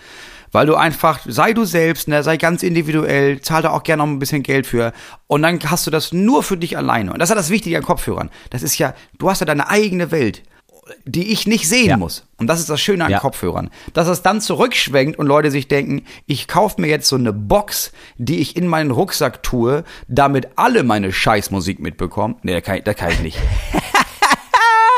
[0.53, 4.09] Weil du einfach, sei du selbst, ne, sei ganz individuell, zahl da auch gerne noch
[4.09, 4.93] ein bisschen Geld für.
[5.27, 7.11] Und dann hast du das nur für dich alleine.
[7.11, 8.29] Und das ist ja das Wichtige an Kopfhörern.
[8.51, 10.43] Das ist ja, du hast ja deine eigene Welt,
[11.05, 11.97] die ich nicht sehen Ja.
[11.97, 12.27] muss.
[12.37, 13.19] Und das ist das Schöne an Ja.
[13.19, 13.71] Kopfhörern.
[13.93, 17.91] Dass es dann zurückschwenkt und Leute sich denken, ich kaufe mir jetzt so eine Box,
[18.17, 22.35] die ich in meinen Rucksack tue, damit alle meine Scheißmusik mitbekommen.
[22.43, 23.39] Nee, da kann ich, da kann ich nicht.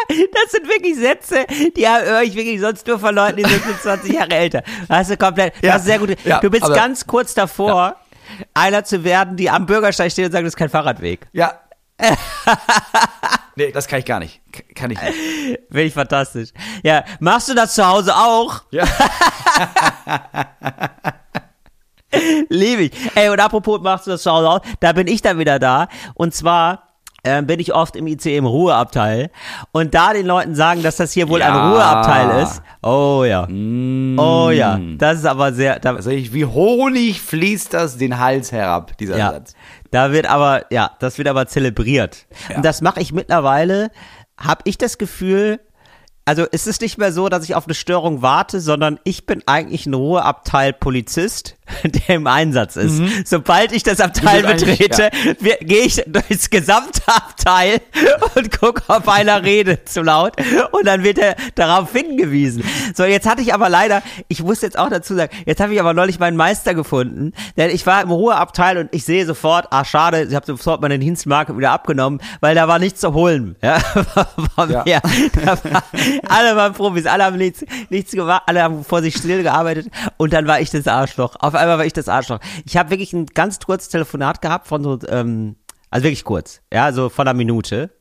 [0.08, 1.46] Das sind wirklich Sätze,
[1.76, 4.64] die höre ich wirklich sonst nur von Leuten, die sind 20 Jahre älter.
[4.90, 6.16] Hast du komplett, Ja, das ist sehr gut.
[6.24, 7.96] ja, du bist aber- ganz kurz davor,
[8.54, 11.28] einer zu werden, die am Bürgersteig steht und sagt, das ist kein Fahrradweg.
[11.34, 11.60] Ja.
[13.56, 14.42] nee, das kann ich gar nicht.
[14.76, 15.14] Kann ich nicht.
[15.70, 16.50] Finde ich fantastisch.
[16.84, 18.64] Ja, machst du das zu Hause auch?
[18.72, 18.84] Ja.
[22.50, 22.92] Liebe ich.
[23.16, 25.88] Ey, und apropos machst du das zu Hause auch, da bin ich dann wieder da.
[26.14, 26.95] Und zwar
[27.26, 29.30] äh, bin ich oft im ICE im Ruheabteil
[29.72, 31.72] und da den Leuten sagen, dass das hier wohl ein Ja.
[31.72, 32.62] Ruheabteil ist.
[32.82, 33.48] Oh ja.
[33.48, 34.80] Oh ja.
[34.98, 39.18] Das ist aber sehr, da, Also ich, wie Honig fließt das den Hals herab, dieser
[39.18, 39.32] ja.
[39.32, 39.54] Satz.
[39.92, 42.26] Da wird aber, ja, das wird aber zelebriert.
[42.50, 42.58] Ja.
[42.58, 43.90] Und das mache ich mittlerweile,
[44.38, 45.60] habe ich das Gefühl,
[46.26, 49.44] also es ist nicht mehr so, dass ich auf eine Störung warte, sondern ich bin
[49.46, 53.02] eigentlich ein Ruheabteil Polizist, der im Einsatz ist.
[53.26, 54.48] Sobald ich das Abteil Mhm.
[54.48, 57.82] Betrete, wir- gehe ich durchs gesamte Abteil
[58.36, 60.34] und gucke, ob einer redet zu laut
[60.72, 62.64] und dann wird er darauf hingewiesen.
[62.96, 65.80] So, jetzt hatte ich aber leider, ich muss jetzt auch dazu sagen, jetzt habe ich
[65.80, 69.86] aber neulich meinen Meister gefunden, denn ich war im Ruheabteil und ich sehe sofort, ah
[69.86, 73.56] schade, ich habe sofort meine Dienstmarke wieder abgenommen, weil da war nichts zu holen.
[73.62, 75.02] Ja, Ja.
[75.04, 75.84] war,
[76.30, 80.34] alle waren Profis, alle haben nichts, nichts gemacht, alle haben vor sich still gearbeitet und
[80.34, 81.36] dann war ich das Arschloch.
[81.40, 82.40] Auf einmal war ich das Arschloch.
[82.66, 85.56] Ich habe wirklich ein ganz kurzes Telefonat gehabt von so, ähm,
[85.90, 87.92] also wirklich kurz, ja, so von einer Minute.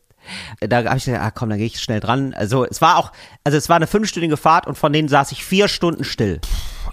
[0.60, 2.32] Da habe ich gedacht, ah komm, dann gehe ich schnell dran.
[2.34, 3.12] Also es war auch,
[3.44, 6.40] also es war eine fünfstündige Fahrt und von denen saß ich vier Stunden still.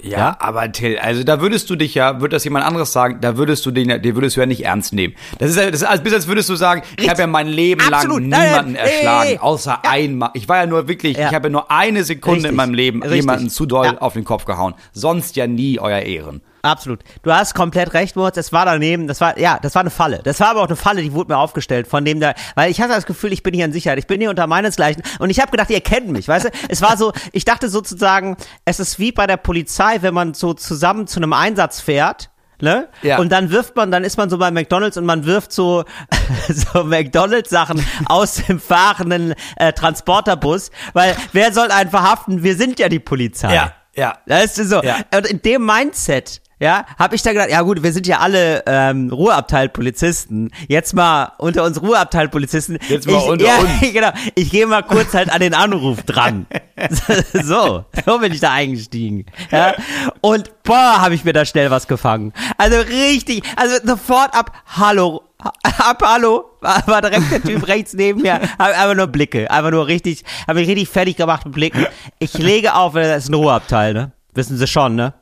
[0.04, 3.38] Ja, aber Till, also da würdest du dich ja, würde das jemand anderes sagen, da
[3.38, 5.14] würdest du den, ja- den würdest du ja nicht ernst nehmen.
[5.38, 7.48] Das ist ja, das ist als, bis als würdest du sagen, ich habe ja mein
[7.48, 8.22] Leben Absolut.
[8.22, 10.32] lang niemanden nein, erschlagen, nee, außer einmal.
[10.34, 11.30] Ich war ja nur wirklich, Ja.
[11.30, 12.50] ich habe ja nur eine Sekunde Richtig.
[12.50, 13.22] in meinem Leben Richtig.
[13.22, 13.98] jemanden zu doll Ja.
[14.00, 14.74] auf den Kopf gehauen.
[14.92, 16.42] Sonst ja nie euer Ehren.
[16.62, 17.00] Absolut.
[17.24, 18.38] Du hast komplett recht, Moritz.
[18.38, 19.08] Es war daneben.
[19.08, 20.20] Das war, ja, das war eine Falle.
[20.24, 22.82] Das war aber auch eine Falle, die wurde mir aufgestellt von dem da, weil ich
[22.82, 23.98] hatte das Gefühl, ich bin hier in Sicherheit.
[23.98, 25.02] Ich bin hier unter meinesgleichen.
[25.20, 26.50] Und ich habe gedacht, ihr kennt mich, weißt du?
[26.70, 30.54] Es war so, ich dachte sozusagen, es ist wie bei der Polizei, wenn man so
[30.54, 32.30] zusammen zu einem Einsatz fährt.
[32.60, 32.90] Ne?
[33.02, 33.18] Ja.
[33.18, 35.84] Und dann wirft man, dann ist man so bei McDonalds und man wirft so,
[36.48, 42.44] so McDonalds-Sachen aus dem fahrenden äh, Transporterbus, weil wer soll einen verhaften?
[42.44, 43.52] Wir sind ja die Polizei.
[43.96, 44.18] ja.
[44.28, 44.84] Weißt du so?
[44.84, 44.98] Ja.
[45.16, 48.62] Und in dem Mindset, ja, habe ich da gedacht, ja gut, wir sind ja alle
[48.68, 50.52] ähm, Ruheabteil-Polizisten.
[50.68, 52.78] Jetzt mal unter uns Ruheabteil-Polizisten.
[52.88, 53.72] Jetzt mal ich, unter ja, uns.
[53.92, 54.12] Genau.
[54.36, 56.46] Ich gehe mal kurz halt an den Anruf dran.
[57.34, 59.26] so, so bin ich da eingestiegen.
[59.50, 59.74] Ja.
[60.22, 62.32] Und boah, habe ich mir da schnell was gefangen.
[62.60, 68.40] Also richtig, also sofort ab, hallo, ab, hallo, war, direkt der Typ rechts neben mir.
[68.60, 71.88] Einfach nur Blicke, einfach nur richtig, habe mich richtig fertig gemacht mit Blicken.
[72.20, 74.12] Ich lege auf, das ist ein Ruheabteil, ne?
[74.36, 75.16] Wissen Sie schon, ne?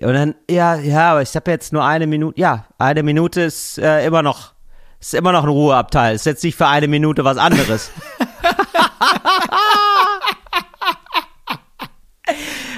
[0.00, 2.40] Ja, Und dann, ja, ja, aber ich habe jetzt nur eine Minute.
[2.40, 4.52] Ja, eine Minute ist äh, immer noch,
[4.98, 6.14] ist immer noch ein Ruheabteil.
[6.14, 7.90] Ist jetzt nicht für eine Minute was anderes.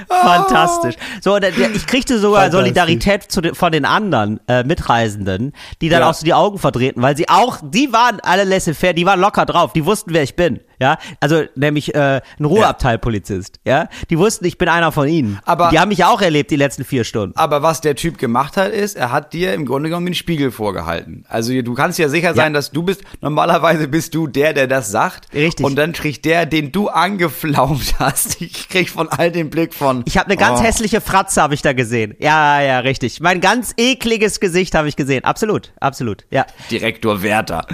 [0.08, 0.94] Fantastisch.
[1.20, 2.50] So, ich kriegte sogar.
[2.50, 6.10] Solidarität zu von den anderen äh, Mitreisenden, die dann Ja.
[6.10, 9.46] auch so die Augen verdrehten, weil sie auch, die waren alle laissez-faire, die waren locker
[9.46, 10.60] drauf, die wussten, wer ich bin.
[10.82, 13.60] Ja, also nämlich äh, ein Ruheabteilpolizist.
[13.64, 15.38] Ja, die wussten, ich bin einer von ihnen.
[15.44, 17.36] Aber- die haben mich auch erlebt die letzten vier Stunden.
[17.36, 20.50] Aber was der Typ gemacht hat, ist, er hat dir im Grunde genommen den Spiegel
[20.50, 21.24] vorgehalten.
[21.28, 24.90] Also du kannst ja sicher sein, dass du bist, normalerweise bist du der, der das
[24.90, 25.32] sagt.
[25.32, 25.64] Richtig.
[25.64, 30.02] Und dann kriegt der, den du angeflaumt hast, ich krieg von all den Blick von.
[30.06, 32.16] Ich habe eine ganz oh, hässliche Fratze habe ich da gesehen.
[32.18, 33.20] Ja, ja, richtig.
[33.20, 35.22] Mein ganz ekliges Gesicht habe ich gesehen.
[35.22, 36.24] Absolut, absolut.
[36.32, 36.44] Ja.
[36.72, 37.68] Direktor Werther.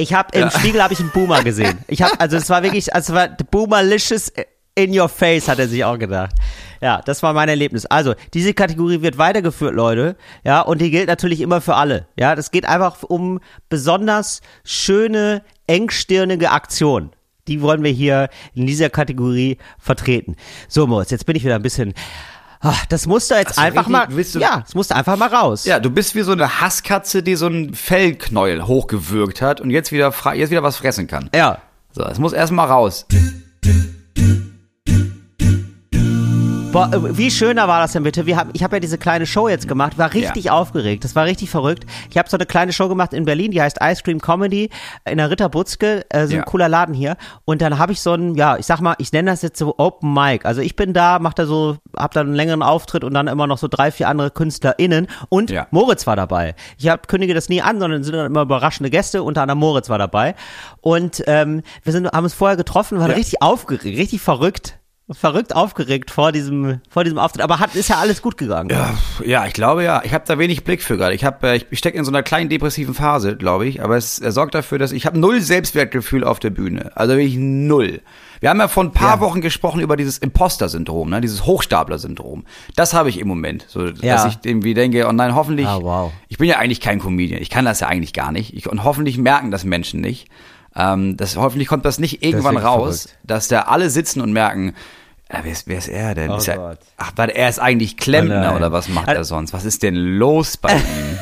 [0.00, 1.78] Ich habe im Spiegel habe ich einen Boomer gesehen.
[1.86, 4.32] Ich habe also es war wirklich, also war Boomerlicious
[4.74, 6.34] in your face hat er sich auch gedacht.
[6.80, 7.84] Ja, das war mein Erlebnis.
[7.84, 10.16] Also, diese Kategorie wird weitergeführt, Leute.
[10.44, 12.06] Ja, und die gilt natürlich immer für alle.
[12.18, 17.10] Ja, das geht einfach um besonders schöne, engstirnige Aktionen.
[17.48, 20.36] Die wollen wir hier in dieser Kategorie vertreten.
[20.68, 21.92] So, Moritz, jetzt bin ich wieder ein bisschen.
[22.62, 24.06] Ah, Das musste jetzt du einfach mal.
[24.10, 25.64] willst du- Ja, es musste einfach mal raus.
[25.64, 29.92] Ja, du bist wie so eine Hasskatze, die so einen Fellknäuel hochgewürgt hat und jetzt
[29.92, 31.30] wieder, jetzt wieder was fressen kann.
[31.34, 31.58] Ja.
[31.92, 33.06] So, es muss erstmal raus.
[36.72, 38.26] Boah, äh, wie schöner war das denn bitte?
[38.26, 40.52] Wir haben, ich habe ja diese kleine Show jetzt gemacht, war richtig Ja.
[40.52, 41.02] aufgeregt.
[41.02, 41.84] Das war richtig verrückt.
[42.10, 44.70] Ich habe so eine kleine Show gemacht in Berlin, die heißt Ice Cream Comedy
[45.04, 46.42] in der Ritter Butzke, äh, so ein Ja.
[46.44, 47.16] cooler Laden hier.
[47.44, 49.74] Und dann habe ich so ein, ja, ich sag mal, ich nenne das jetzt so
[49.78, 50.44] Open Mic.
[50.46, 53.48] Also ich bin da, mach da so, hab da einen längeren Auftritt und dann immer
[53.48, 55.08] noch so drei, vier andere KünstlerInnen.
[55.28, 55.66] Und Ja.
[55.72, 56.54] Moritz war dabei.
[56.78, 59.24] Ich hab, kündige das nie an, sondern sind dann immer überraschende Gäste.
[59.24, 60.36] Unter anderem Moritz war dabei.
[60.82, 64.76] Und ähm, wir sind, haben uns vorher getroffen, waren richtig aufgeregt, richtig verrückt
[65.12, 68.70] verrückt aufgeregt vor diesem vor diesem Auftritt, aber hat ist ja alles gut gegangen.
[68.70, 68.94] Ja,
[69.24, 70.02] ja, ich glaube ja.
[70.04, 71.14] Ich habe da wenig Blick für gerade.
[71.14, 73.82] Ich habe, äh, ich stecke in so einer kleinen depressiven Phase, glaube ich.
[73.82, 76.92] Aber es er sorgt dafür, dass ich habe null Selbstwertgefühl auf der Bühne.
[76.94, 78.00] Also wirklich null.
[78.40, 79.20] Wir haben ja vor ein paar Ja.
[79.20, 82.44] Wochen gesprochen über dieses Imposter-Syndrom, ne, dieses Hochstapler-Syndrom.
[82.74, 84.14] Das habe ich im Moment, so Ja.
[84.14, 85.66] dass ich irgendwie denke, oh nein, hoffentlich.
[85.66, 86.12] Ah, wow.
[86.28, 87.42] Ich bin ja eigentlich kein Comedian.
[87.42, 88.54] Ich kann das ja eigentlich gar nicht.
[88.54, 90.28] Ich, und hoffentlich merken das Menschen nicht.
[90.92, 93.18] Ähm, das, hoffentlich kommt das nicht irgendwann wirklich raus, verrückt.
[93.24, 94.74] dass da alle sitzen und merken,
[95.32, 96.30] Ja, wer, ist, wer ist er denn?
[96.30, 96.78] Oh ist er, Gott.
[96.96, 98.56] ach, warte, er ist eigentlich Klempner nein.
[98.56, 99.52] oder was macht er sonst?
[99.52, 101.18] Was ist denn los bei ihm?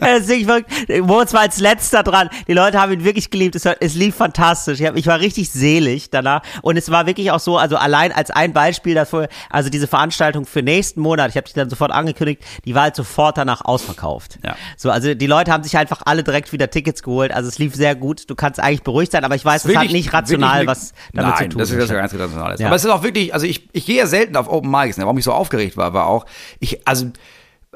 [0.00, 1.02] Das ist wirklich.
[1.02, 2.28] Moritz war als letzter dran.
[2.48, 3.54] Die Leute haben ihn wirklich geliebt.
[3.54, 4.80] Es, es lief fantastisch.
[4.80, 6.42] Ich, hab, ich war richtig selig danach.
[6.62, 10.46] Und es war wirklich auch so, also allein als ein Beispiel dafür, also diese Veranstaltung
[10.46, 14.38] für nächsten Monat, ich habe die dann sofort angekündigt, die war halt sofort danach ausverkauft.
[14.44, 14.56] Ja.
[14.76, 17.32] So, also die Leute haben sich einfach alle direkt wieder Tickets geholt.
[17.32, 18.28] Also es lief sehr gut.
[18.28, 21.30] Du kannst eigentlich beruhigt sein, aber ich weiß, es hat nicht rational wirklich was damit
[21.30, 21.58] Nein, zu tun.
[21.58, 22.56] das ist das ist ja ganz rational.
[22.58, 22.66] Ja.
[22.66, 25.04] Aber es ist auch wirklich, also ich, ich gehe ja selten auf Open Mics, ne?
[25.04, 26.26] warum ich so aufgeregt war, war auch,
[26.60, 27.06] ich, also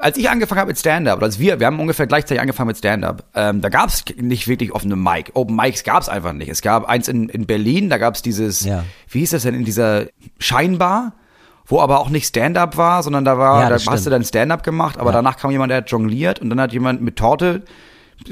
[0.01, 2.77] als ich angefangen habe mit Stand-Up, oder als wir, wir haben ungefähr gleichzeitig angefangen mit
[2.77, 5.31] Stand-Up, ähm, da gab es nicht wirklich offene Mic.
[5.33, 6.49] Open Mics gab es einfach nicht.
[6.49, 8.83] Es gab eins in, in Berlin, da gab es dieses, Ja.
[9.09, 10.05] wie hieß das denn, in dieser
[10.39, 11.13] Scheinbar,
[11.65, 14.13] wo aber auch nicht Stand-Up war, sondern da war, Ja, da das hast du stimmt.
[14.13, 17.15] dann Stand-Up gemacht, aber danach kam jemand, der hat jongliert und dann hat jemand mit
[17.15, 17.63] Torte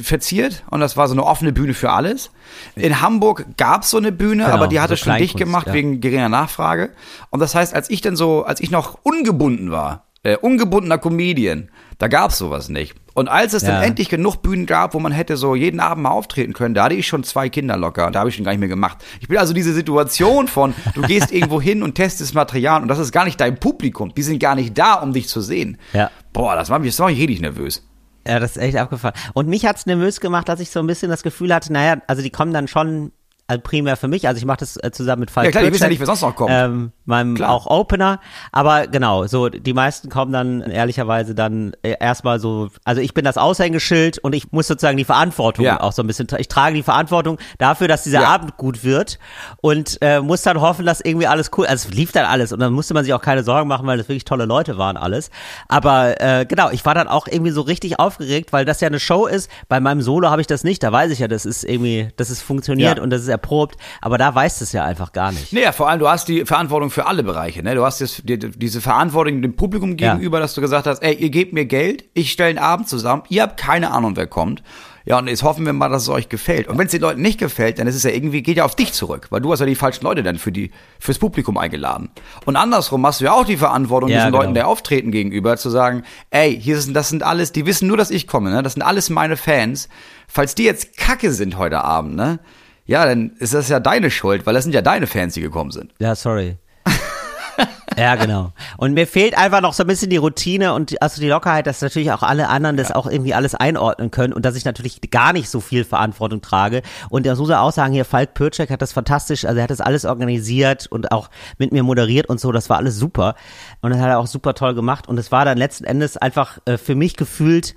[0.01, 2.31] verziert und das war so eine offene Bühne für alles.
[2.75, 5.67] In Hamburg gab es so eine Bühne, Genau, aber die hatte so schon dicht gemacht
[5.67, 5.73] ja.
[5.73, 6.89] wegen geringer Nachfrage.
[7.29, 11.69] Und das heißt, als ich dann so, als ich noch ungebunden war, äh, ungebundener Comedian,
[11.99, 12.95] da gab's sowas nicht.
[13.13, 13.69] Und als es Ja.
[13.71, 16.83] dann endlich genug Bühnen gab, wo man hätte so jeden Abend mal auftreten können, da
[16.83, 18.97] hatte ich schon zwei Kinder locker und da habe ich schon gar nicht mehr gemacht.
[19.21, 22.99] Ich bin also diese Situation von, du gehst irgendwo hin und testest Material und das
[22.99, 24.13] ist gar nicht dein Publikum.
[24.13, 25.77] Die sind gar nicht da, um dich zu sehen.
[25.93, 26.11] Ja.
[26.33, 27.87] Boah, das war mich, das mich richtig nervös.
[28.27, 29.15] Ja, das ist echt abgefahren.
[29.33, 32.21] Und mich hat's nervös gemacht, dass ich so ein bisschen das Gefühl hatte, naja, also
[32.21, 33.13] die kommen dann schon
[33.49, 35.71] also primär für mich, also ich mache das äh, zusammen mit Falk Ja, klar, die
[35.71, 36.51] wissen ja nicht, wer sonst noch kommt.
[36.53, 37.49] Ähm, meinem Klar.
[37.51, 38.19] auch Opener,
[38.51, 43.23] aber genau, so die meisten kommen dann ehrlicherweise dann äh, erstmal so, also ich bin
[43.23, 45.79] das Aushängeschild und ich muss sozusagen die Verantwortung Ja.
[45.81, 48.27] auch so ein bisschen, ich trage die Verantwortung dafür, dass dieser Ja.
[48.29, 49.17] Abend gut wird
[49.61, 52.59] und äh, muss dann hoffen, dass irgendwie alles cool, also es lief dann alles und
[52.59, 55.29] dann musste man sich auch keine Sorgen machen, weil das wirklich tolle Leute waren alles,
[55.69, 58.99] aber äh, genau, ich war dann auch irgendwie so richtig aufgeregt, weil das ja eine
[58.99, 61.63] Show ist, bei meinem Solo habe ich das nicht, da weiß ich ja, das ist
[61.63, 63.03] irgendwie, dass es funktioniert Ja.
[63.03, 65.53] und das ist erprobt, aber da weißt du es ja einfach gar nicht.
[65.53, 67.63] Naja, vor allem, du hast die Verantwortung für alle Bereiche.
[67.63, 67.75] Ne?
[67.75, 70.13] Du hast jetzt die, diese Verantwortung dem Publikum Ja.
[70.13, 73.23] gegenüber, dass du gesagt hast, ey, ihr gebt mir Geld, ich stelle einen Abend zusammen,
[73.29, 74.63] ihr habt keine Ahnung, wer kommt.
[75.05, 76.67] Ja, und jetzt hoffen wir mal, dass es euch gefällt.
[76.67, 78.75] Und wenn es den Leuten nicht gefällt, dann ist es ja irgendwie, geht ja auf
[78.75, 80.69] dich zurück, weil du hast ja die falschen Leute dann für die,
[80.99, 82.09] fürs Publikum eingeladen.
[82.43, 84.41] Und andersrum hast du ja auch die Verantwortung, Ja, diesen genau.
[84.41, 87.95] Leuten, der auftreten gegenüber, zu sagen, ey, hier sind, das sind alles, die wissen nur,
[87.95, 88.61] dass ich komme, ne?
[88.63, 89.87] Das sind alles meine Fans.
[90.27, 92.39] Falls die jetzt kacke sind heute Abend, ne?
[92.87, 95.71] Ja, dann ist das ja deine Schuld, weil das sind ja deine Fans, die gekommen
[95.71, 95.93] sind.
[95.99, 96.55] Ja, sorry.
[97.97, 98.53] ja, genau.
[98.77, 101.81] Und mir fehlt einfach noch so ein bisschen die Routine und also die Lockerheit, dass
[101.81, 105.33] natürlich auch alle anderen das auch irgendwie alles einordnen können und dass ich natürlich gar
[105.33, 106.81] nicht so viel Verantwortung trage.
[107.09, 109.69] Und das muss er auch sagen, hier Falk Pürcek hat das fantastisch, also er hat
[109.71, 113.35] das alles organisiert und auch mit mir moderiert und so, das war alles super.
[113.81, 116.59] Und das hat er auch super toll gemacht und es war dann letzten Endes einfach
[116.63, 117.75] äh, für mich gefühlt,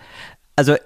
[0.55, 0.77] also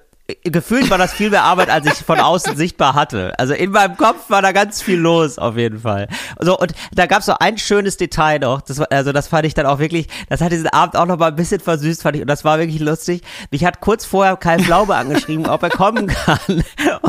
[0.42, 3.38] Gefühlt war das viel mehr Arbeit, als ich von außen sichtbar hatte.
[3.38, 6.08] Also in meinem Kopf war da ganz viel los, auf jeden Fall.
[6.40, 8.62] So, und da gab es so ein schönes Detail noch.
[8.62, 11.18] Das war, also das fand ich dann auch wirklich, das hat diesen Abend auch noch
[11.18, 12.22] mal ein bisschen versüßt, fand ich.
[12.22, 13.20] Und das war wirklich lustig.
[13.50, 16.64] Mich hat kurz vorher Kai Pflaume angeschrieben, ob er kommen kann.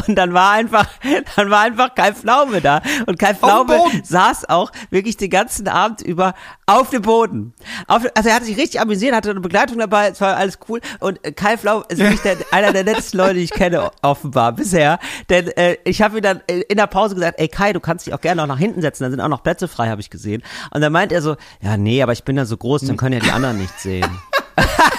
[0.08, 0.88] Und dann war einfach,
[1.36, 2.82] dann war einfach Kai Pflaume da.
[3.06, 6.34] Und Kai Pflaume saß auch wirklich den ganzen Abend über
[6.66, 7.54] auf dem Boden.
[7.88, 10.82] Auf, also er hat sich richtig amüsiert, hatte eine Begleitung dabei, es war alles cool.
[11.00, 15.00] Und Kai Pflaume ist wirklich der, einer der nettesten Leute, die ich kenne, offenbar bisher.
[15.30, 18.06] Denn äh, ich habe ihm dann äh, in der Pause gesagt, ey Kai, du kannst
[18.06, 20.10] dich auch gerne noch nach hinten setzen, da sind auch noch Plätze frei, habe ich
[20.10, 20.44] gesehen.
[20.72, 23.14] Und dann meint er so, ja nee, aber ich bin ja so groß, dann können
[23.14, 24.10] ja die anderen nicht sehen.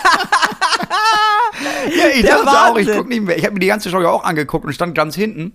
[1.97, 2.97] Ja, ich Der dachte auch, ich Wahnsinn.
[2.97, 3.37] guck nicht mehr.
[3.39, 5.53] Ich habe mir die ganze Show ja auch angeguckt und stand ganz hinten.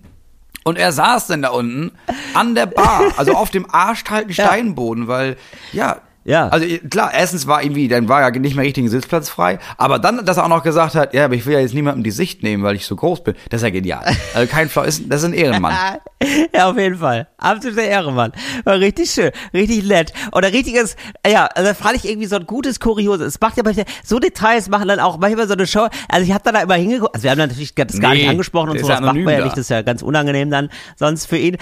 [0.64, 1.90] Und er saß dann da unten
[2.34, 5.36] an der Bar, also auf dem arschkalten Steinboden, weil,
[5.72, 6.00] ja.
[6.24, 6.48] Ja.
[6.48, 9.98] Also klar, erstens war irgendwie, dann war ja nicht mehr richtig ein Sitzplatz frei, aber
[9.98, 12.10] dann, dass er auch noch gesagt hat, ja, aber ich will ja jetzt niemandem die
[12.10, 14.04] Sicht nehmen, weil ich so groß bin, das ist ja genial.
[14.34, 15.74] Also kein Flau, ist, das ist ein Ehrenmann.
[16.54, 17.28] ja, auf jeden Fall.
[17.38, 18.32] Absoluter Ehrenmann.
[18.64, 20.12] War richtig schön, richtig nett.
[20.32, 23.34] Oder richtiges, ja, also fand ich irgendwie so ein gutes Kurioses.
[23.34, 25.88] Es macht ja manchmal, so Details machen dann auch manchmal so eine Show.
[26.08, 28.28] Also ich habe dann da immer hingeguckt, also wir haben natürlich das gar Nee, nicht
[28.30, 29.44] angesprochen und so, das macht man ja da.
[29.44, 31.56] nicht, das ist ja ganz unangenehm dann sonst für ihn.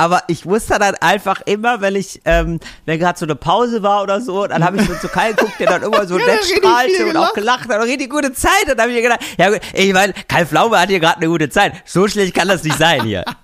[0.00, 4.02] Aber ich wusste dann einfach immer, wenn ich, ähm, wenn gerade so eine Pause war
[4.02, 6.42] oder so, dann habe ich so zu Kai geguckt, der dann immer so Ja, nett
[6.42, 8.62] strahlte und auch gelacht hat und richtig gute Zeit.
[8.62, 11.18] Und dann habe ich mir gedacht, ja gut, ich meine, Kai Pflaume hat hier gerade
[11.18, 11.74] eine gute Zeit.
[11.84, 13.26] So schlecht kann das nicht sein hier.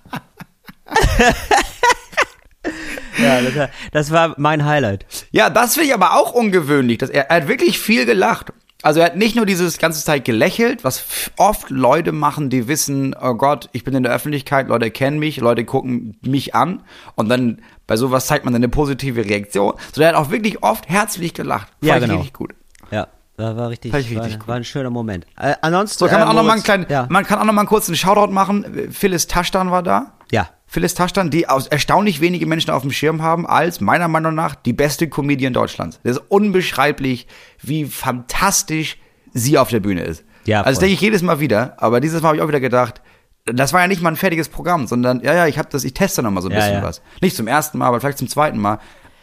[3.19, 5.05] ja, das war, das war mein Highlight.
[5.29, 6.97] Ja, das finde ich aber auch ungewöhnlich.
[6.97, 8.51] Dass er, er hat wirklich viel gelacht.
[8.83, 11.03] Also er hat nicht nur dieses ganze Zeit gelächelt, was
[11.37, 15.37] oft Leute machen, die wissen, oh Gott, ich bin in der Öffentlichkeit, Leute kennen mich,
[15.37, 16.83] Leute gucken mich an
[17.15, 19.73] und dann bei sowas zeigt man dann eine positive Reaktion.
[19.93, 21.69] So er hat auch wirklich oft herzlich gelacht.
[21.69, 22.15] Fand Ja, ich genau.
[22.15, 22.53] richtig gut.
[22.91, 24.47] Ja, das war richtig, war, richtig gut.
[24.47, 25.25] war ein schöner Moment.
[25.39, 27.07] Äh, ansonsten, So kann man äh, auch noch mal einen kleinen, ja.
[27.09, 28.89] man kann auch noch mal einen kurzen Shoutout machen.
[28.91, 30.13] Phyllis Taschdan war da.
[30.31, 34.35] ja, Phyllis Taschtan, die aus erstaunlich wenige Menschen auf dem Schirm haben, als meiner Meinung
[34.35, 35.99] nach die beste Comedian Deutschlands.
[36.03, 37.25] Das ist unbeschreiblich,
[37.61, 38.97] wie fantastisch
[39.33, 40.25] sie auf der Bühne ist.
[40.45, 42.59] Ja, also das denke ich jedes Mal wieder, aber dieses Mal habe ich auch wieder
[42.59, 43.01] gedacht,
[43.45, 45.93] das war ja nicht mal ein fertiges Programm, sondern ja, ja, ich habe das, ich
[45.93, 46.83] teste noch mal so ein Ja, bisschen ja.
[46.83, 47.01] was.
[47.21, 48.79] Nicht zum ersten Mal, aber vielleicht zum zweiten Mal.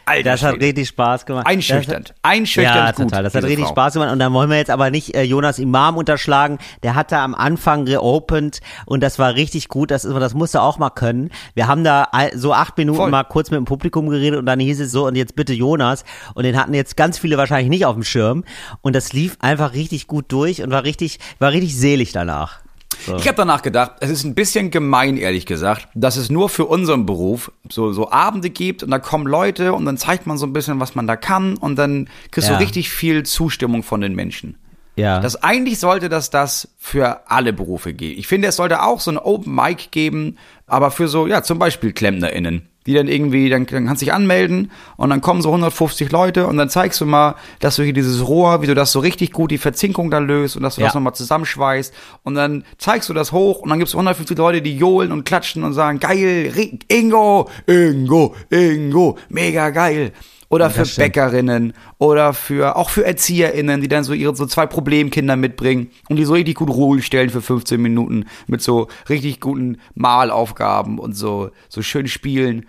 [0.07, 1.47] Alter, Das hat richtig Spaß gemacht.
[1.47, 3.05] einschüchternd, Das einschüchternd ja, gut.
[3.11, 3.23] total.
[3.23, 3.71] Das hat richtig Frau.
[3.73, 4.13] Spaß gemacht.
[4.13, 6.59] Und dann wollen wir jetzt aber nicht äh, Jonas Imam unterschlagen.
[6.83, 9.91] Der hat da am Anfang geopend und das war richtig gut.
[9.91, 11.31] Das, ist, das musste auch mal können.
[11.55, 13.11] Wir haben da so acht Minuten Voll.
[13.11, 16.05] mal kurz mit dem Publikum geredet und dann hieß es so, und jetzt bitte Jonas.
[16.35, 18.45] Und den hatten jetzt ganz viele wahrscheinlich nicht auf dem Schirm.
[18.83, 22.64] Und das lief einfach richtig gut durch und war richtig, war richtig selig danach.
[23.07, 23.17] So.
[23.17, 26.65] Ich habe danach gedacht, es ist ein bisschen gemein, ehrlich gesagt, dass es nur für
[26.67, 30.47] unseren Beruf so, so Abende gibt und da kommen Leute und dann zeigt man so
[30.47, 32.57] ein bisschen, was man da kann und dann kriegst Ja.
[32.57, 34.57] du richtig viel Zustimmung von den Menschen.
[34.97, 35.19] Ja.
[35.21, 38.19] Das eigentlich sollte das das für alle Berufe geben.
[38.19, 41.59] Ich finde, es sollte auch so ein Open Mic geben, aber für so, ja, zum
[41.59, 45.49] Beispiel KlempnerInnen, die dann irgendwie, dann, dann kannst du dich anmelden und dann kommen so
[45.49, 48.93] 150 Leute und dann zeigst du mal, dass du hier dieses Rohr, wie du das
[48.93, 50.89] so richtig gut, die Verzinkung da löst und dass du Ja.
[50.89, 51.95] das nochmal zusammenschweißt
[52.25, 55.65] und dann zeigst du das hoch und dann gibt's 150 Leute, die johlen und klatschen
[55.65, 56.53] und sagen, geil,
[56.89, 60.13] Ingo, Ingo, Ingo, mega geil.
[60.51, 60.85] Oder für.
[60.85, 66.17] Bäckerinnen oder für auch für ErzieherInnen, die dann so ihre so zwei Problemkinder mitbringen und
[66.17, 71.15] die so richtig gut Ruhe stellen für 15 Minuten mit so richtig guten Malaufgaben und
[71.15, 72.67] so so schön spielen.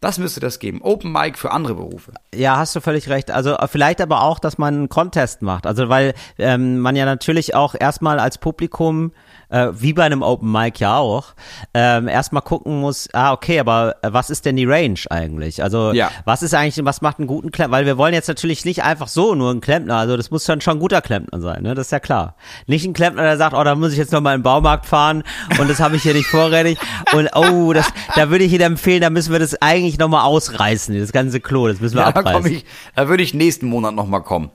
[0.00, 0.80] Das müsste das geben.
[0.82, 2.12] Open Mic für andere Berufe.
[2.34, 3.30] Ja, hast du völlig recht.
[3.30, 5.66] Also äh, vielleicht aber auch, dass man einen Contest macht.
[5.66, 9.12] Also weil ähm, man ja natürlich auch erstmal als Publikum,
[9.50, 11.34] äh, wie bei einem Open Mic ja auch,
[11.74, 15.62] ähm, erstmal gucken muss, ah, okay, aber äh, was ist denn die Range eigentlich?
[15.62, 16.10] Also Ja.
[16.24, 17.76] was ist eigentlich, was macht einen guten Klempner?
[17.76, 20.60] Weil wir wollen jetzt natürlich nicht einfach so nur einen Klempner, also das muss dann
[20.60, 21.74] schon ein guter Klempner sein, ne?
[21.74, 22.34] Das ist ja klar.
[22.66, 24.86] Nicht ein Klempner, der sagt, oh, da muss ich jetzt noch mal in den Baumarkt
[24.86, 25.22] fahren
[25.58, 26.78] und das habe ich hier nicht vorrätig.
[27.12, 30.22] Und oh, das, da würde ich Ihnen empfehlen, da müssen wir das eigentlich noch mal
[30.24, 32.42] ausreißen, das ganze Klo, das müssen wir Ja, da, abreißen.
[32.42, 34.50] komm ich, da würde ich nächsten Monat noch mal kommen.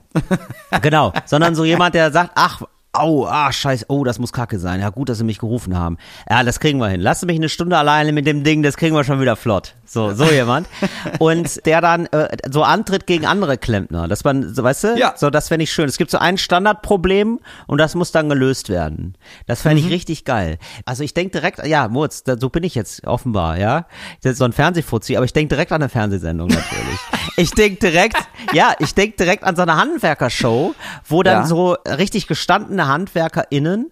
[0.82, 2.62] Genau, sondern so jemand, der sagt, ach,
[2.98, 4.80] au, ah, scheiße, oh, das muss kacke sein.
[4.80, 5.98] Ja, gut, dass sie mich gerufen haben.
[6.28, 7.00] Ja, das kriegen wir hin.
[7.00, 9.74] Lass mich eine Stunde alleine mit dem Ding, das kriegen wir schon wieder flott.
[9.84, 10.68] So, so jemand.
[11.18, 14.08] Und der dann äh, so antritt gegen andere Klempner.
[14.08, 14.98] Dass man, so, weißt du?
[14.98, 15.14] Ja.
[15.16, 15.88] So, das fände ich schön.
[15.88, 19.16] Es gibt so ein Standardproblem und das muss dann gelöst werden.
[19.46, 20.58] Das fände ich richtig geil.
[20.84, 23.86] Also ich denke direkt, ja, Murz, da, so bin ich jetzt offenbar, ja.
[24.22, 26.98] Das ist so ein Fernsehfuzzi, aber ich denke direkt an eine Fernsehsendung natürlich.
[27.36, 28.16] ich denke direkt,
[28.52, 30.74] ja, ich denke direkt an so eine Handwerkershow,
[31.08, 31.46] wo dann Ja.
[31.46, 33.90] so richtig gestandene HandwerkerInnen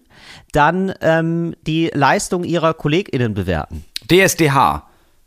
[0.51, 3.85] dann ähm, die Leistung ihrer KollegInnen bewerten.
[4.09, 4.83] DSDH.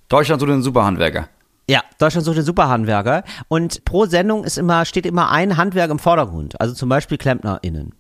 [0.09, 1.29] Deutschland sucht den Superhandwerker.
[1.69, 3.25] Ja, Deutschland sucht den Superhandwerker.
[3.49, 6.61] Und pro Sendung ist immer, steht immer ein Handwerk im Vordergrund.
[6.61, 7.93] Also zum Beispiel KlempnerInnen.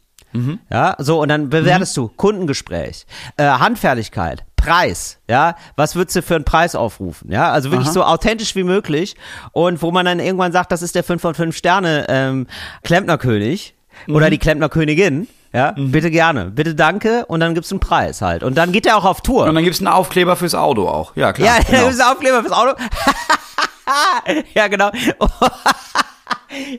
[0.70, 3.06] Ja, so, und dann bewertest du Kundengespräch,
[3.38, 8.04] äh, Handfertigkeit, Preis, ja, was würdest du für einen Preis aufrufen, ja, also wirklich so
[8.04, 9.16] authentisch wie möglich
[9.52, 12.46] und wo man dann irgendwann sagt, das ist der 5 von 5 Sterne ähm,
[12.84, 13.74] Klempnerkönig
[14.08, 18.56] oder die Klempnerkönigin, ja, bitte gerne, bitte danke und dann gibt's einen Preis halt und
[18.56, 19.44] dann geht er auch auf Tour.
[19.44, 21.16] Und dann gibt's einen Aufkleber fürs Auto auch.
[21.16, 21.56] Ja, klar.
[21.58, 21.84] Ja, genau.
[21.86, 22.74] gibt's einen Aufkleber fürs Auto.
[24.54, 24.90] ja, genau.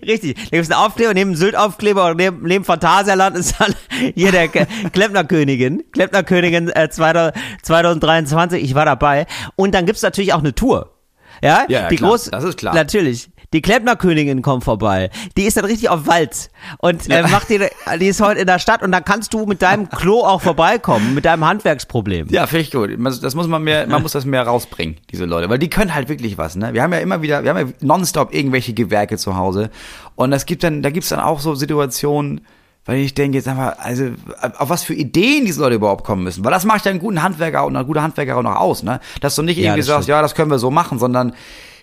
[0.05, 0.36] Richtig.
[0.36, 3.73] Da gibt's einen Aufkleber, neben Sylt-Aufkleber und neben, neben Phantasialand ist dann
[4.15, 5.84] hier der Klempnerkönigin.
[5.91, 9.25] Klempnerkönigin äh, 2000 2023, ich war dabei.
[9.55, 10.95] Und dann gibt's natürlich auch eine Tour.
[11.41, 12.12] Ja, Ja, ja, die klar.
[12.12, 12.73] groß, Das ist klar.
[12.73, 13.29] Natürlich.
[13.54, 15.10] Die Klempnerkönigin kommt vorbei.
[15.36, 17.60] Die ist dann richtig auf Walz und äh, macht die,
[18.00, 21.16] die ist heute in der Stadt und dann kannst du mit deinem Klo auch vorbeikommen,
[21.16, 22.28] mit deinem Handwerksproblem.
[22.30, 22.96] Ja, finde ich gut.
[23.00, 25.50] Man- Das muss man mehr, man muss das mehr rausbringen, diese Leute.
[25.50, 26.74] Weil die können halt wirklich was, ne?
[26.74, 29.72] Wir haben ja immer wieder, wir haben ja nonstop irgendwelche Gewerke zu Hause.
[30.16, 32.42] Und das gibt dann, da gibt's dann auch so Situationen,
[32.86, 34.10] weil ich denke, sag mal, also,
[34.58, 36.44] auf was für Ideen diese Leute überhaupt kommen müssen.
[36.46, 39.00] Weil das macht ja einen guten Handwerker und eine gute Handwerker auch noch aus, ne?
[39.22, 40.10] Dass du nicht Ja, irgendwie sagst, stimmt.
[40.16, 41.34] ja, das können wir so machen, sondern,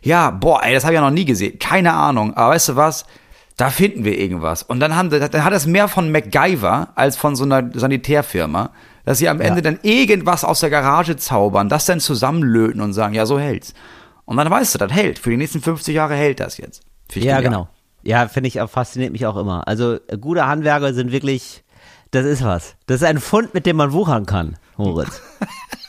[0.07, 1.59] ja, boah, ey, das habe ich ja noch nie gesehen.
[1.59, 2.33] Keine Ahnung.
[2.35, 3.07] Aber weißt du was?
[3.57, 4.63] Da finden wir irgendwas.
[4.63, 8.71] Und dann, haben, dann hat es mehr von MacGyver als von so einer Sanitärfirma,
[9.05, 13.15] dass sie am Ende dann irgendwas aus der Garage zaubern, das dann zusammenlöten und sagen,
[13.15, 13.75] ja, so hält's.
[14.27, 15.19] Und dann weißt du, das hält.
[15.19, 16.83] Für die nächsten 50 Jahre hält das jetzt.
[17.15, 17.69] Ja, genau.
[18.05, 19.67] Ja, finde ich, fasziniert mich auch immer.
[19.67, 21.65] Also gute Handwerker sind wirklich,
[22.13, 22.77] das ist was.
[22.87, 25.21] Das ist ein Fund, mit dem man wuchern kann, Moritz.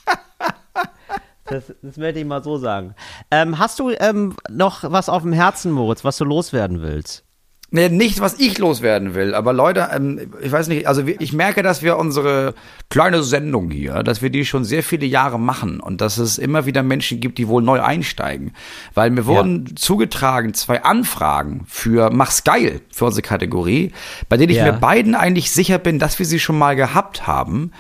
[1.50, 2.94] Das, das möchte ich mal so sagen.
[3.32, 7.24] Ähm, hast du ähm, noch was auf dem Herzen, Moritz, was du loswerden willst?
[7.70, 11.64] Nee, nicht, was ich loswerden will, aber Leute, ähm, ich weiß nicht, also ich merke,
[11.64, 12.54] dass wir unsere
[12.90, 16.66] kleine Sendung hier, dass wir die schon sehr viele Jahre machen und dass es immer
[16.66, 18.54] wieder Menschen gibt, die wohl neu einsteigen.
[18.94, 23.92] Weil mir wurden zugetragen zwei Anfragen für Mach's geil für unsere Kategorie,
[24.30, 24.72] bei denen ich Ja.
[24.72, 27.72] mir beiden eigentlich sicher bin, dass wir sie schon mal gehabt haben.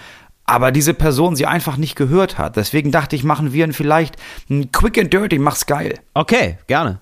[0.49, 2.55] Aber diese Person sie einfach nicht gehört hat.
[2.55, 4.15] Deswegen dachte ich, machen wir ihn vielleicht
[4.49, 5.99] ein Quick and Dirty, mach's geil.
[6.13, 6.99] Okay, gerne.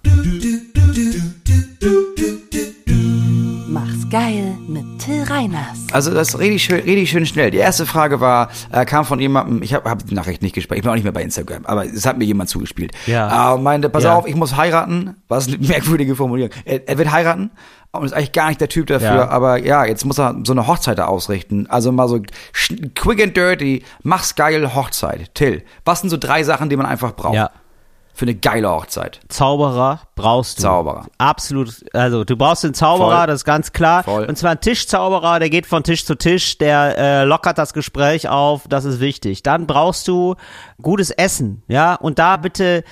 [3.68, 5.86] Mach's geil mit Till Reiners.
[5.92, 7.52] Also das ist richtig schön, richtig schön schnell.
[7.52, 10.78] Die erste Frage war, äh, kam von jemandem, ich habe hab die Nachricht nicht gespielt,
[10.78, 12.94] ich bin auch nicht mehr bei Instagram, aber es hat mir jemand zugespielt.
[13.06, 13.56] Ja.
[13.56, 14.16] Äh, meinte, pass Ja.
[14.16, 15.16] auf, ich muss heiraten.
[15.28, 16.52] Was eine merkwürdige Formulierung.
[16.64, 17.52] Er, er wird heiraten
[18.00, 19.30] und ist eigentlich gar nicht der Typ dafür, Ja.
[19.30, 21.68] aber ja, jetzt muss er so eine Hochzeit da ausrichten.
[21.70, 22.20] Also mal so
[22.96, 25.34] quick and dirty, mach's geil Hochzeit.
[25.36, 27.52] Till, was sind so drei Sachen, die man einfach braucht Ja.
[28.14, 29.20] für eine geile Hochzeit?
[29.28, 30.64] Zauberer brauchst du.
[30.64, 31.06] Zauberer.
[31.18, 31.74] Absolut.
[31.94, 33.28] Also du brauchst den Zauberer, Voll.
[33.28, 34.04] das ist ganz klar.
[34.04, 34.26] Voll.
[34.26, 38.30] Und zwar ein Tischzauberer, der geht von Tisch zu Tisch, der äh, lockert das Gespräch
[38.30, 39.44] auf, das ist wichtig.
[39.44, 40.36] Dann brauchst du
[40.82, 42.84] gutes Essen, ja, und da bitte,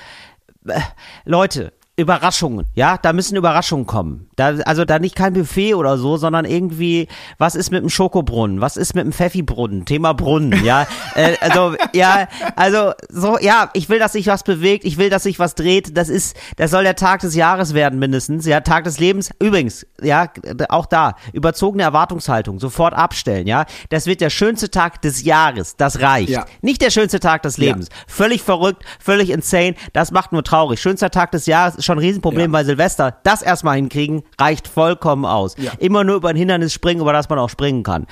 [0.68, 0.80] äh,
[1.26, 4.28] Leute, Überraschungen, ja, da müssen Überraschungen kommen.
[4.36, 8.62] Da, also da nicht kein Buffet oder so, sondern irgendwie, was ist mit dem Schokobrunnen,
[8.62, 13.90] was ist mit dem Pfeffibrunnen, Thema Brunnen, ja, äh, also, ja, also, so, ja, ich
[13.90, 16.82] will, dass sich was bewegt, ich will, dass sich was dreht, das ist, das soll
[16.84, 20.30] der Tag des Jahres werden mindestens, ja, Tag des Lebens, übrigens, ja,
[20.70, 26.00] auch da, überzogene Erwartungshaltung, sofort abstellen, ja, das wird der schönste Tag des Jahres, das
[26.02, 26.46] reicht, Ja.
[26.64, 31.12] nicht der schönste Tag des Lebens, völlig verrückt, völlig insane, das macht nur traurig, schönster
[31.12, 32.60] Tag des Jahres schon ein Riesenproblem Ja.
[32.60, 35.72] bei Silvester, das erstmal hinkriegen, reicht vollkommen aus, Ja.
[35.80, 38.08] immer nur über ein Hindernis springen, über das man auch springen kann,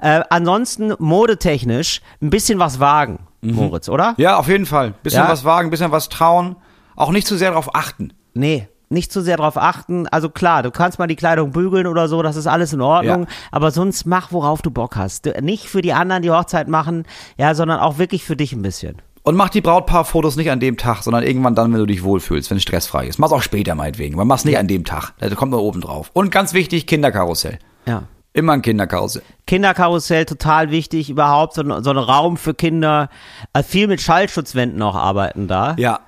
[0.00, 4.14] äh, ansonsten modetechnisch ein bisschen was wagen, Moritz, oder?
[4.18, 4.94] Ja, auf jeden Fall.
[5.02, 5.28] Bisschen Ja.
[5.28, 6.56] was wagen, bisschen was trauen.
[6.96, 8.12] Auch nicht zu sehr darauf achten.
[8.34, 10.06] Nee, nicht zu sehr drauf achten.
[10.08, 13.22] Also klar, du kannst mal die Kleidung bügeln oder so, das ist alles in Ordnung.
[13.22, 13.26] Ja.
[13.50, 15.26] Aber sonst mach, worauf du Bock hast.
[15.40, 17.04] Nicht für die anderen die Hochzeit machen,
[17.38, 19.00] ja, sondern auch wirklich für dich ein bisschen.
[19.24, 22.50] Und mach die Brautpaarfotos nicht an dem Tag, sondern irgendwann dann, wenn du dich wohlfühlst,
[22.50, 23.18] wenn es stressfrei ist.
[23.20, 25.12] Mach's auch später meinetwegen, aber mach's nicht an dem Tag.
[25.20, 26.10] Da kommt nur oben drauf.
[26.12, 27.58] Und ganz wichtig, Kinderkarussell.
[27.86, 28.04] Ja.
[28.32, 29.22] Immer ein Kinderkarussell.
[29.46, 33.10] Kinderkarussell total wichtig, überhaupt so, ein- so ein Raum für Kinder.
[33.52, 35.76] Äh, viel mit Schallschutzwänden auch arbeiten da.
[35.78, 36.00] Ja.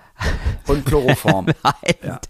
[0.66, 1.46] Und Chloroform.
[1.62, 1.94] Nein.
[2.02, 2.20] Ja.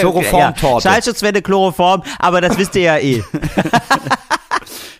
[0.00, 0.86] Chloroform-Torte.
[0.88, 3.22] Ja, Schallschutzwände, Chloroform, aber das wisst ihr ja eh.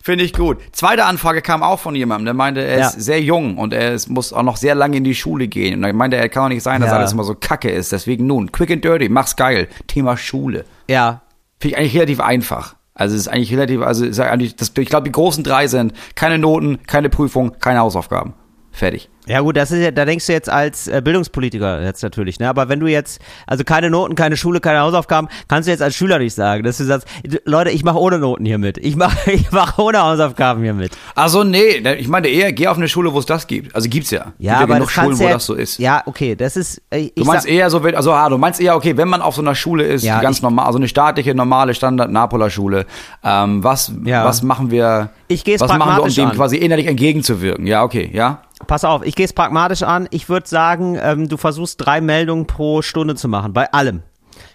[0.02, 0.58] Finde ich gut.
[0.72, 2.87] Zweite Anfrage kam auch von jemandem, der meinte, er Ja.
[2.88, 5.78] ist sehr jung und er ist, muss auch noch sehr lange in die Schule gehen.
[5.78, 6.96] Und er meinte, er kann auch nicht sein, dass Ja.
[6.96, 7.92] alles immer so kacke ist.
[7.92, 9.68] Deswegen nun, quick and dirty, mach's geil.
[9.87, 10.64] Thema Schule.
[10.88, 11.22] Ja.
[11.61, 12.76] Finde ich eigentlich relativ einfach.
[12.94, 15.92] Also es ist eigentlich relativ, also ist eigentlich, das, ich glaube, die großen drei sind
[16.16, 18.34] keine Noten, keine Prüfung, keine Hausaufgaben.
[18.78, 19.08] Fertig.
[19.26, 22.48] Ja gut, das ist ja, da denkst du jetzt als äh, Bildungspolitiker jetzt natürlich, ne?
[22.48, 25.96] Aber wenn du jetzt, also keine Noten, keine Schule, keine Hausaufgaben, kannst du jetzt als
[25.96, 27.06] Schüler nicht sagen, dass du sagst,
[27.44, 28.78] Leute, ich mache ohne Noten hier mit.
[28.78, 30.92] Ich mache ich mach ohne Hausaufgaben hier mit.
[31.16, 33.74] Also nee, ich meine eher, geh auf eine Schule, wo es das gibt.
[33.74, 34.32] Also gibt's ja.
[34.38, 35.78] Ja, gibt aber genug das Schulen, wo ja, das so ist.
[35.78, 38.60] Ja, okay, das ist, äh, ich Du meinst sag, eher so, also ah, du meinst
[38.60, 40.88] eher, okay, wenn man auf so einer Schule ist, Ja, ganz ich- normal, also eine
[40.88, 42.86] staatliche, normale Standard-Napoler-Schule,
[43.24, 44.24] ähm, was, Ja.
[44.24, 46.36] was machen wir, Ich geh's was machen wir, um pragmatisch dem an.
[46.36, 47.66] quasi innerlich entgegenzuwirken?
[47.66, 48.42] Ja, okay, ja.
[48.66, 50.08] Pass auf, ich gehe es pragmatisch an.
[50.10, 54.02] Ich würde sagen, ähm, du versuchst drei Meldungen pro Stunde zu machen, bei allem.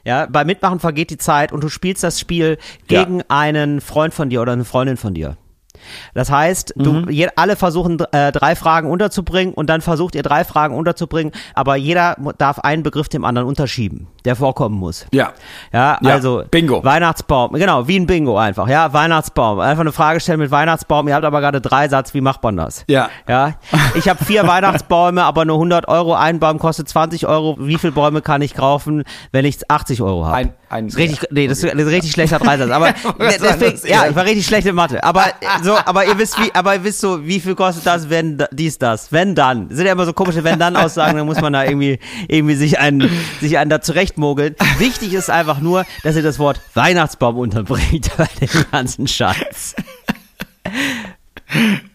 [0.06, 2.58] Ja, bei Mitmachen vergeht die Zeit und du spielst das Spiel
[2.90, 3.04] Ja.
[3.04, 5.38] gegen einen Freund von dir oder eine Freundin von dir.
[6.14, 6.84] Das heißt, Mhm.
[6.84, 11.34] du, je, alle versuchen äh, drei Fragen unterzubringen und dann versucht ihr drei Fragen unterzubringen,
[11.54, 15.06] aber jeder darf einen Begriff dem anderen unterschieben, der vorkommen muss.
[15.14, 15.34] Ja.
[15.72, 16.84] Ja, Ja, also Bingo.
[16.84, 18.68] Weihnachtsbaum, genau, wie ein Bingo einfach.
[18.68, 19.60] Ja, Weihnachtsbaum.
[19.60, 21.08] Einfach eine Frage stellen mit Weihnachtsbaum.
[21.08, 22.84] Ihr habt aber gerade drei Satz, wie macht man das?
[22.88, 23.10] Ja.
[23.28, 23.54] Ja,
[23.96, 26.14] ich habe vier Weihnachtsbäume, aber nur 100 Euro.
[26.16, 27.58] Ein Baum kostet 20 Euro.
[27.60, 30.54] Wie viele Bäume kann ich kaufen, wenn ich 80 Euro habe?
[30.74, 32.70] Ein- ein- ist richtig, nee, das ist, das ist richtig schlechter Dreisatz.
[32.72, 35.04] Aber deswegen, das ja, ich war richtig schlechte Mathe.
[35.04, 35.26] Aber
[35.62, 38.48] so, aber ihr wisst wie, aber ihr wisst so, wie viel kostet das, wenn da-
[38.52, 39.70] dies das, wenn dann.
[39.70, 41.18] Das sind ja immer so komische wenn dann Aussagen.
[41.18, 43.10] Da muss man da irgendwie irgendwie sich einen
[43.40, 44.56] sich einen da zurechtmogeln.
[44.80, 49.76] Wichtig ist einfach nur, dass ihr das Wort Weihnachtsbaum unterbringt bei dem ganzen Schatz.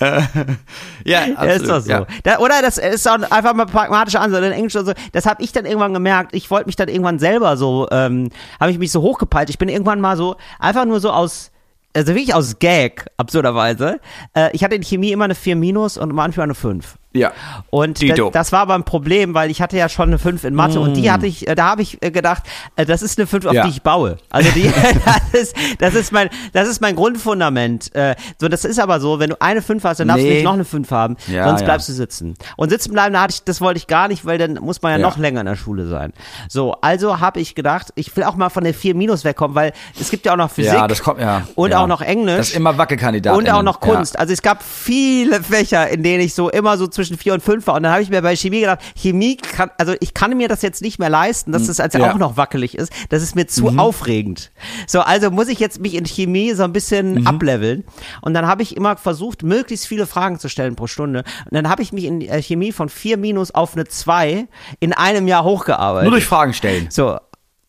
[1.04, 1.90] Ja, Ja, ist doch so.
[1.90, 2.06] Ja.
[2.22, 4.92] Da, oder das ist auch einfach mal pragmatischer Ansatz in Englisch oder so.
[5.12, 6.34] Das habe ich dann irgendwann gemerkt.
[6.34, 8.30] Ich wollte mich dann irgendwann selber so, ähm,
[8.60, 9.50] habe ich mich so hochgepeilt.
[9.50, 11.50] Ich bin irgendwann mal so, einfach nur so aus,
[11.94, 14.00] also wirklich aus Gag, absurderweise.
[14.34, 16.96] Äh, ich hatte in Chemie immer eine 4 minus und manchmal eine 5.
[17.14, 17.32] Ja.
[17.70, 20.54] Und das, das war aber ein Problem, weil ich hatte ja schon eine 5 in
[20.54, 22.42] Mathe und die hatte ich, äh, da habe ich äh, gedacht,
[22.76, 23.64] äh, das ist eine 5, auf Ja.
[23.64, 24.18] die ich baue.
[24.30, 24.70] Also die,
[25.32, 27.90] das ist, das ist mein, das ist mein Grundfundament.
[28.38, 30.34] So, das ist aber so, wenn du eine 5 hast, dann darfst du Nee.
[30.34, 31.64] nicht noch eine 5 haben, Ja, sonst ja.
[31.66, 32.34] bleibst du sitzen.
[32.56, 34.92] Und sitzen bleiben, da hatte ich, das wollte ich gar nicht, weil dann muss man
[34.92, 35.02] ja, Ja.
[35.06, 36.12] noch länger in der Schule sein.
[36.48, 39.72] So, also habe ich gedacht, ich will auch mal von der 4 minus wegkommen, weil
[39.98, 41.42] es gibt ja auch noch Physik Ja, das kommt, ja.
[41.54, 41.82] und ja.
[41.82, 42.36] auch noch Englisch.
[42.36, 43.34] Das ist immer Wackelkandidat.
[43.36, 44.18] Und auch noch Kunst.
[44.18, 47.66] Also es gab viele Fächer, in denen ich so immer so zwischen vier und fünf
[47.68, 47.74] war.
[47.76, 50.62] Und dann habe ich mir bei Chemie gedacht, Chemie kann, also ich kann mir das
[50.62, 52.12] jetzt nicht mehr leisten, dass das also Ja.
[52.12, 52.92] auch noch wackelig ist.
[53.08, 54.50] Das ist mir zu aufregend.
[54.88, 57.84] So, also muss ich jetzt mich in Chemie so ein bisschen ableveln.
[58.20, 61.20] Und dann habe ich immer versucht, möglichst viele Fragen zu stellen pro Stunde.
[61.44, 64.48] Und dann habe ich mich in äh, Chemie von vier minus auf eine zwei
[64.80, 66.04] in einem Jahr hochgearbeitet.
[66.04, 66.88] Nur durch Fragen stellen.
[66.90, 67.16] So.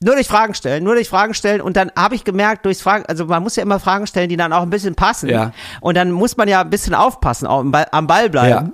[0.02, 3.04] Nur durch Fragen stellen, nur durch Fragen stellen und dann habe ich gemerkt, durchs Fragen,
[3.08, 5.28] also man muss ja immer Fragen stellen, die dann auch ein bisschen passen.
[5.28, 5.52] Ja.
[5.82, 8.72] Und dann muss man ja ein bisschen aufpassen, auch am Ball, am Ball bleiben.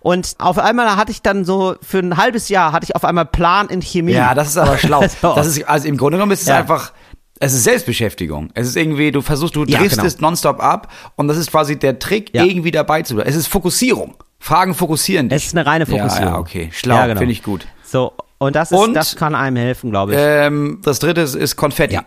[0.00, 3.26] Und auf einmal hatte ich dann so, für ein halbes Jahr hatte ich auf einmal
[3.26, 4.12] Plan in Chemie.
[4.12, 5.00] Ja, das ist aber schlau.
[5.22, 6.58] Das ist, also im Grunde genommen ist es Ja.
[6.58, 6.92] einfach,
[7.40, 8.50] es ist Selbstbeschäftigung.
[8.54, 10.30] Es ist irgendwie, du versuchst, du Ja, driftest genau.
[10.30, 12.44] nonstop ab und das ist quasi der Trick, Ja.
[12.44, 13.28] irgendwie dabei zu bleiben.
[13.28, 14.14] Es ist Fokussierung.
[14.38, 15.36] Fragen fokussieren dich.
[15.36, 16.26] Es ist eine reine Fokussierung.
[16.26, 16.68] Ja, ja okay.
[16.72, 17.18] Schlau, Ja, genau.
[17.18, 17.66] finde ich gut.
[17.84, 20.18] So, und das ist, Und- das kann einem helfen, glaube ich.
[20.20, 21.94] Ähm, das dritte ist, ist Konfetti.
[21.94, 22.04] Ja.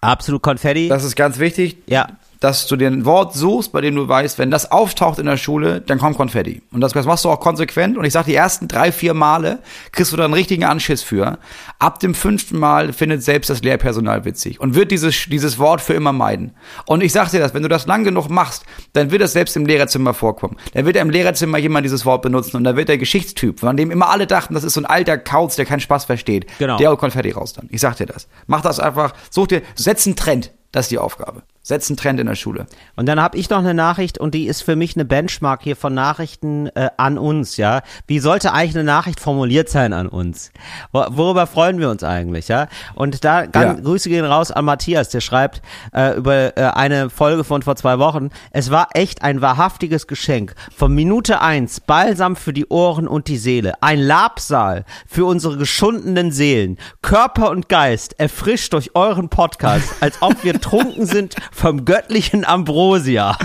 [0.00, 0.88] Absolut Konfetti.
[0.88, 1.78] Das ist ganz wichtig.
[1.86, 2.06] ja.
[2.40, 5.36] Dass du dir ein Wort suchst, bei dem du weißt, wenn das auftaucht in der
[5.36, 6.62] Schule, dann kommt Konfetti.
[6.70, 7.98] Und das, das machst du auch konsequent.
[7.98, 9.58] Und ich sag, die ersten drei, vier Male
[9.92, 11.38] kriegst du da einen richtigen Anschiss für.
[11.78, 15.94] Ab dem fünften Mal findet selbst das Lehrpersonal witzig und wird dieses, dieses Wort für
[15.94, 16.54] immer meiden.
[16.86, 19.56] Und ich sag dir das, wenn du das lang genug machst, dann wird das selbst
[19.56, 20.56] im Lehrerzimmer vorkommen.
[20.74, 23.90] Dann wird im Lehrerzimmer jemand dieses Wort benutzen und dann wird der Geschichtstyp, von dem
[23.90, 26.76] immer alle dachten, das ist so ein alter Kauz, der keinen Spaß versteht, Genau.
[26.76, 27.68] der holt Konfetti raus dann.
[27.70, 28.28] Ich sag dir das.
[28.46, 30.52] Mach das einfach, such dir, setz einen Trend.
[30.72, 31.42] Das ist die Aufgabe.
[31.68, 32.66] Setz einen Trend in der Schule.
[32.96, 35.76] Und dann habe ich noch eine Nachricht und die ist für mich eine Benchmark hier
[35.76, 37.82] von Nachrichten äh, an uns, ja.
[38.06, 40.50] Wie sollte eigentlich eine Nachricht formuliert sein an uns?
[40.92, 42.68] Wo, worüber freuen wir uns eigentlich, ja?
[42.94, 43.84] Und da ganz, Ja.
[43.84, 45.60] Grüße gehen raus an Matthias, der schreibt
[45.92, 48.30] äh, über äh, eine Folge von vor zwei Wochen.
[48.50, 50.54] Es war echt ein wahrhaftiges Geschenk.
[50.74, 53.74] Von Minute eins Balsam für die Ohren und die Seele.
[53.82, 56.78] Ein Labsal für unsere geschundenen Seelen.
[57.02, 63.36] Körper und Geist erfrischt durch euren Podcast, als ob wir trunken sind vom göttlichen Ambrosia.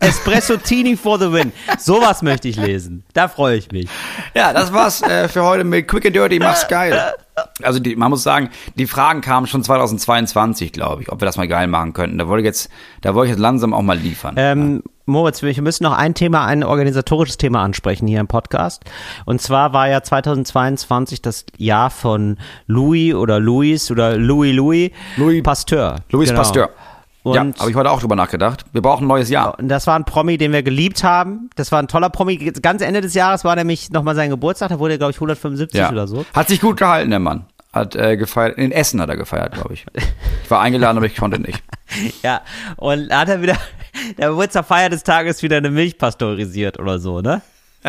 [0.00, 1.52] Espressotini for the win.
[1.78, 3.04] Sowas möchte ich lesen.
[3.14, 3.88] Da freue ich mich.
[4.34, 6.98] Ja, das war's äh, für heute mit Quick and Dirty, mach's geil.
[7.62, 11.36] Also die, man muss sagen, die Fragen kamen schon 2022, glaube ich, ob wir das
[11.36, 12.18] mal geil machen könnten.
[12.18, 12.68] Da wollte ich jetzt,
[13.00, 14.34] da wollte ich jetzt langsam auch mal liefern.
[14.36, 18.82] Ähm, Moritz, wir müssen noch ein Thema, ein organisatorisches Thema ansprechen hier im Podcast.
[19.24, 22.36] Und zwar war ja 2022 das Jahr von
[22.66, 25.96] Louis oder Louis oder Louis Louis, Louis- Pasteur.
[26.10, 26.40] Louis Genau.
[26.40, 26.70] Pasteur.
[27.24, 28.64] Ja, Und habe ich heute auch drüber nachgedacht.
[28.72, 29.58] Wir brauchen ein neues Jahr.
[29.58, 31.50] Und das war ein Promi, den wir geliebt haben.
[31.56, 32.36] Das war ein toller Promi.
[32.36, 34.70] Ganz Ende des Jahres war nämlich nochmal sein Geburtstag.
[34.70, 35.90] Da wurde er, glaube ich, 175 Ja.
[35.90, 36.24] oder so.
[36.34, 37.44] Hat sich gut gehalten, der Mann.
[37.72, 38.58] Hat äh, gefeiert.
[38.58, 39.86] In Essen hat er gefeiert, glaube ich.
[40.44, 41.62] Ich war eingeladen, aber ich konnte nicht.
[42.22, 42.40] Ja.
[42.76, 43.56] Und da hat er wieder,
[44.16, 47.42] der wurde zur Feier des Tages wieder eine Milch pasteurisiert oder so, ne?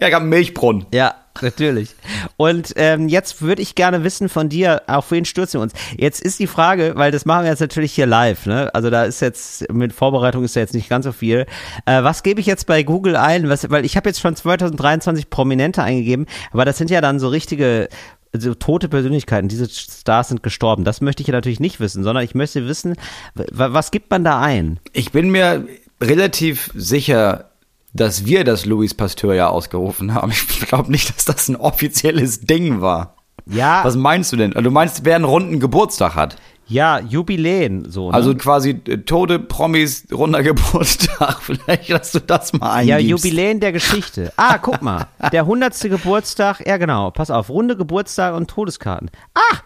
[0.00, 0.86] Ja, gab einen Milchbrunnen.
[0.92, 1.94] Ja, natürlich.
[2.36, 5.72] Und ähm, jetzt würde ich gerne wissen von dir, auf wen stürzen wir uns?
[5.96, 8.74] Jetzt ist die Frage, weil das machen wir jetzt natürlich hier live, ne?
[8.74, 11.46] Also da ist jetzt, mit Vorbereitung ist ja jetzt nicht ganz so viel.
[11.86, 13.48] Äh, was gebe ich jetzt bei Google ein?
[13.48, 17.28] Was, weil ich habe jetzt schon 2023 Prominente eingegeben, aber das sind ja dann so
[17.28, 17.88] richtige
[18.36, 20.84] so tote Persönlichkeiten, diese Stars sind gestorben.
[20.84, 22.96] Das möchte ich ja natürlich nicht wissen, sondern ich möchte wissen,
[23.34, 24.80] was gibt man da ein?
[24.92, 25.66] Ich bin mir
[26.00, 27.50] relativ sicher,
[27.94, 30.30] dass wir das Louis Pasteur ja ausgerufen haben.
[30.32, 33.14] Ich glaube nicht, dass das ein offizielles Ding war.
[33.46, 34.52] Ja, Was meinst du denn?
[34.54, 36.36] Also Du meinst, wer einen runden Geburtstag hat?
[36.66, 38.08] ja, Jubiläen, so.
[38.08, 38.14] Ne?
[38.14, 41.38] Also quasi äh, tote Promis, runder Geburtstag.
[41.42, 43.22] Vielleicht, dass du das mal Ja, eingibst.
[43.26, 44.32] Jubiläen der Geschichte.
[44.36, 45.06] Ah, guck mal.
[45.30, 45.78] Der 100.
[45.82, 49.10] Geburtstag, ja genau, pass auf, runde Geburtstag und Todeskarten.
[49.34, 49.56] Ah!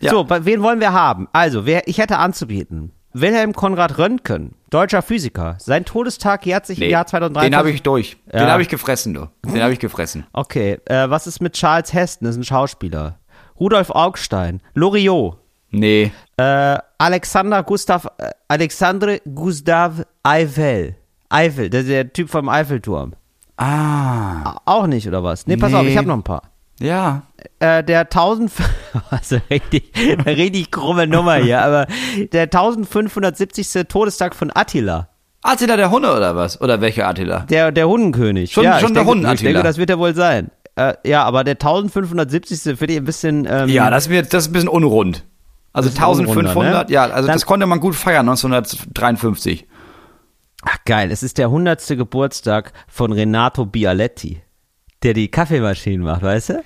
[0.00, 0.12] Ja.
[0.12, 1.26] So, bei- wen wollen wir haben?
[1.32, 2.92] Also, wer, ich hätte anzubieten.
[3.12, 5.56] Wilhelm Konrad Röntgen, deutscher Physiker.
[5.58, 7.50] Sein Todestag jährt sich im Nee, Jahr 2023.
[7.50, 8.16] den habe ich durch.
[8.32, 8.50] Den Ja.
[8.50, 9.28] habe ich gefressen, du.
[9.44, 10.26] Den habe ich gefressen.
[10.32, 12.26] Okay, äh, was ist mit Charles Heston?
[12.26, 13.18] Das ist ein Schauspieler.
[13.58, 14.60] Rudolf Augstein.
[14.74, 15.38] Loriot.
[15.70, 16.12] Nee.
[16.36, 20.96] Äh, Alexander Gustav, äh, Alexandre Gustav Eiffel.
[21.30, 23.14] Eiffel, der, der Typ vom Eiffelturm.
[23.56, 24.56] Ah.
[24.64, 25.46] Auch nicht, oder was?
[25.46, 25.90] Nee, pass auf, Nee.
[25.90, 26.42] ich habe noch ein paar.
[26.80, 27.22] Ja.
[27.58, 28.52] äh, der 1000,
[29.10, 31.86] also richtig, eine richtig krumme Nummer hier, aber
[32.32, 33.86] der 1570.
[33.88, 35.08] Todestag von Attila,
[35.42, 36.60] Attila der Hunde oder was?
[36.60, 37.40] Oder welcher Attila?
[37.40, 38.52] der, der Hundenkönig.
[38.52, 39.62] Schon- ja, schon der Hunden- Ich denke, Attila.
[39.62, 40.50] das wird er wohl sein.
[40.76, 42.76] Äh, ja, aber der 1570.
[42.78, 45.24] finde ich ein bisschen, ähm, Ja, das ist, mir, das ist ein bisschen unrund.
[45.72, 46.94] Also Das ist ein unrunder, 1500, ne?
[46.94, 49.66] ja, also Dann- das konnte man gut feiern, 1953.
[50.62, 51.96] ach geil, es ist der 100.
[51.96, 54.40] Geburtstag von Renato Bialetti,
[55.02, 56.62] der die Kaffeemaschinen macht, weißt du?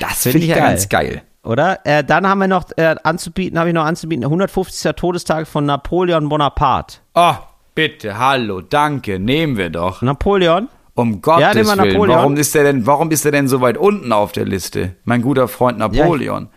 [0.00, 1.22] Das Find finde ich ich ja ganz geil.
[1.44, 1.78] Oder?
[1.84, 4.92] Äh, dann haben wir noch äh, anzubieten, habe ich noch anzubieten, 150.
[4.96, 6.98] Todestag von Napoleon Bonaparte.
[7.14, 7.34] Oh,
[7.74, 10.02] bitte, hallo, danke, nehmen wir doch.
[10.02, 10.68] Napoleon?
[10.94, 12.18] Um Gottes nehmen wir Willen, Napoleon.
[12.18, 14.96] warum ist der denn, warum ist der denn so weit unten auf der Liste?
[15.04, 16.48] Mein guter Freund Napoleon.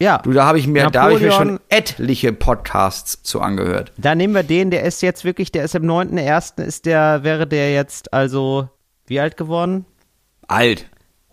[0.00, 0.18] Ja.
[0.18, 3.92] du, da habe ich mir, da habe ich mir schon etliche Podcasts zu angehört.
[3.96, 6.62] Da nehmen wir den, der ist jetzt wirklich, der ist im 9.1.
[6.62, 8.68] ist der, wäre der jetzt also
[9.06, 9.86] wie alt geworden?
[10.48, 10.86] Alt.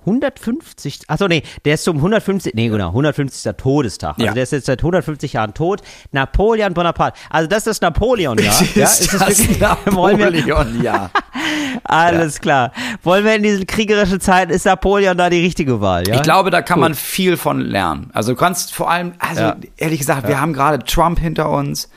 [0.05, 3.53] 150, achso, nee, der ist zum 150, nee, genau, 150.
[3.55, 4.16] Todestag.
[4.16, 4.34] Also Ja.
[4.34, 5.82] der ist jetzt seit 150 Jahren tot.
[6.11, 7.18] Napoleon Bonaparte.
[7.30, 8.51] Also das ist das Napoleon, ja?
[8.76, 11.09] ja ist das wirklich- wir, Napoleon, ja.
[11.86, 12.74] alles klar.
[13.01, 16.16] Wollen wir in diesen kriegerischen Zeiten, ist Napoleon da die richtige Wahl, ja?
[16.16, 18.09] Ich glaube, da kann man viel von lernen.
[18.14, 19.55] Also du kannst vor allem, also Ja.
[19.78, 21.89] ehrlich gesagt, wir haben gerade Trump hinter uns.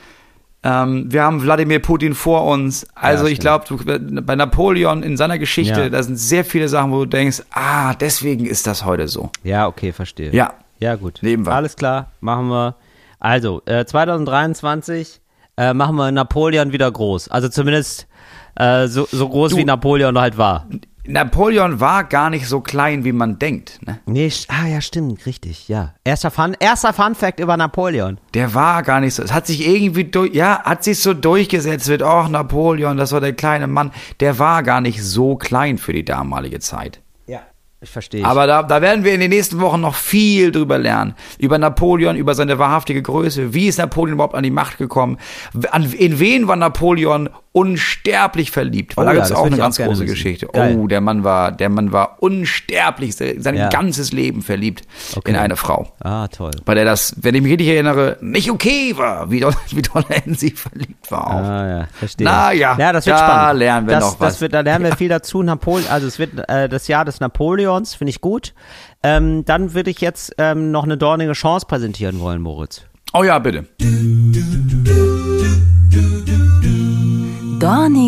[0.63, 2.85] Ähm, wir haben Wladimir Putin vor uns.
[2.95, 3.65] Also Ja, ich glaube,
[4.21, 5.89] bei Napoleon in seiner Geschichte, Ja.
[5.89, 9.29] da sind sehr viele Sachen, wo du denkst, ah, deswegen ist das heute so.
[9.43, 10.31] Ja, okay, verstehe.
[10.33, 10.53] Ja.
[10.79, 11.19] Ja, gut.
[11.21, 11.53] Nehmen wir.
[11.53, 12.75] Alles klar, machen wir.
[13.19, 15.19] Also, äh, 2023
[15.57, 17.29] äh, machen wir Napoleon wieder groß.
[17.29, 18.07] Also zumindest
[18.55, 20.67] äh, so, so groß Du- wie Napoleon halt war.
[21.07, 23.79] Napoleon war gar nicht so klein, wie man denkt.
[23.85, 23.99] Ne?
[24.05, 25.93] Nee, ah ja, stimmt, richtig, ja.
[26.03, 28.19] Erster Fun, erster Fun Fact über Napoleon.
[28.33, 29.23] Der war gar nicht so.
[29.23, 32.03] Es hat sich irgendwie durch, ja, hat sich so durchgesetzt wird.
[32.03, 33.91] Oh, Napoleon, das war der kleine Mann.
[34.19, 37.01] Der war gar nicht so klein für die damalige Zeit.
[37.25, 37.39] Ja.
[37.79, 38.25] Ich verstehe.
[38.25, 41.13] Aber da, da werden wir in den nächsten Wochen noch viel drüber lernen.
[41.37, 43.53] Über Napoleon, über seine wahrhaftige Größe.
[43.53, 45.17] Wie ist Napoleon überhaupt an die Macht gekommen?
[45.71, 48.95] An, in wen war Napoleon unsterblich verliebt?
[48.97, 50.05] Weil Oh da ja, gibt es das auch eine auch ganz große wissen.
[50.07, 50.45] Geschichte.
[50.47, 50.77] Geil.
[50.79, 53.69] Oh, der Mann war, der Mann war unsterblich, sein Ja.
[53.69, 54.83] ganzes Leben verliebt
[55.15, 55.31] Okay.
[55.31, 55.91] in eine Frau.
[56.03, 56.51] ah, toll.
[56.65, 60.03] Bei der das, wenn ich mich richtig erinnere, nicht okay war, wie doll, wie doll
[60.09, 61.27] er in sie verliebt war.
[61.27, 61.33] Auch.
[61.49, 62.25] Ah, ja, verstehe.
[62.25, 63.59] Na ja, ja das wird da spannend.
[63.59, 64.33] lernen wir das, noch was.
[64.33, 65.41] Das wird, da lernen wir viel dazu.
[65.43, 68.53] Napoleon, also es wird äh, das Jahr des Napoleons, finde ich gut.
[69.03, 72.81] Ähm, dann würde ich jetzt ähm, noch eine dornige Chance präsentieren wollen, Moritz.
[73.13, 73.65] Oh ja, bitte.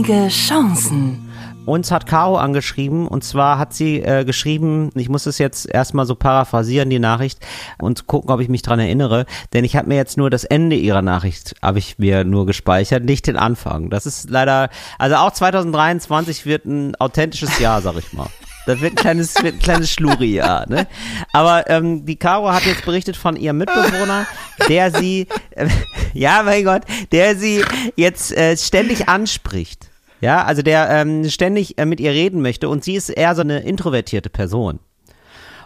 [0.09, 1.29] Dornige Chancen.
[1.67, 6.07] Uns hat Caro angeschrieben und zwar hat sie äh, geschrieben, ich muss es jetzt erstmal
[6.07, 7.45] so paraphrasieren, die Nachricht
[7.77, 10.75] und gucken, ob ich mich dran erinnere, denn ich habe mir jetzt nur das Ende
[10.77, 13.91] ihrer Nachricht, habe ich mir nur gespeichert, nicht den Anfang.
[13.91, 18.29] Das ist leider, also auch 2023 wird ein authentisches Jahr, sag ich mal.
[18.65, 20.87] Das wird ein kleines, wird ein kleines Schluri-Jahr, ne?
[21.33, 24.25] Aber ähm, die Caro hat jetzt berichtet von ihrem Mitbewohner,
[24.67, 25.67] der sie, äh,
[26.13, 26.81] ja, mein Gott,
[27.11, 27.63] der sie
[27.95, 29.88] jetzt äh, ständig anspricht.
[30.21, 33.41] Ja, also der ähm, ständig äh, mit ihr reden möchte und sie ist eher so
[33.41, 34.79] eine introvertierte Person.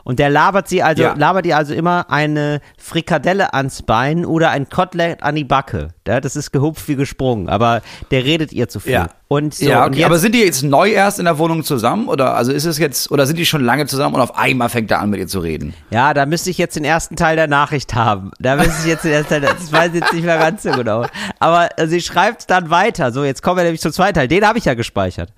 [0.03, 1.13] Und der labert sie also, Ja.
[1.17, 5.89] labert ihr also immer eine Frikadelle ans Bein oder ein Kotelett an die Backe.
[6.05, 7.81] Ja, das ist gehupft wie gesprungen, aber
[8.11, 8.91] der redet ihr zu viel.
[8.91, 9.09] Ja.
[9.29, 9.99] Und so, ja, und okay.
[9.99, 12.77] jetzt, aber sind die jetzt neu erst in der Wohnung zusammen oder also ist es
[12.77, 15.27] jetzt oder sind die schon lange zusammen und auf einmal fängt er an mit ihr
[15.27, 15.73] zu reden?
[15.89, 18.31] Ja, da müsste ich jetzt den ersten Teil der Nachricht haben.
[18.39, 20.71] Da müsste ich jetzt den ersten Teil, das weiß ich jetzt nicht mehr ganz so
[20.71, 21.05] genau.
[21.39, 23.11] Aber äh, sie schreibt dann weiter.
[23.11, 24.27] So, jetzt kommen wir nämlich zum zweiten Teil.
[24.27, 25.33] Den habe ich ja gespeichert.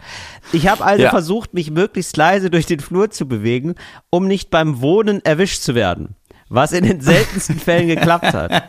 [0.52, 1.10] Ich habe also Ja.
[1.12, 3.76] versucht, mich möglichst leise durch den Flur zu bewegen,
[4.10, 6.16] um nicht beim Wohnen erwischt zu werden.
[6.48, 8.64] Was in den seltensten Fällen geklappt hat.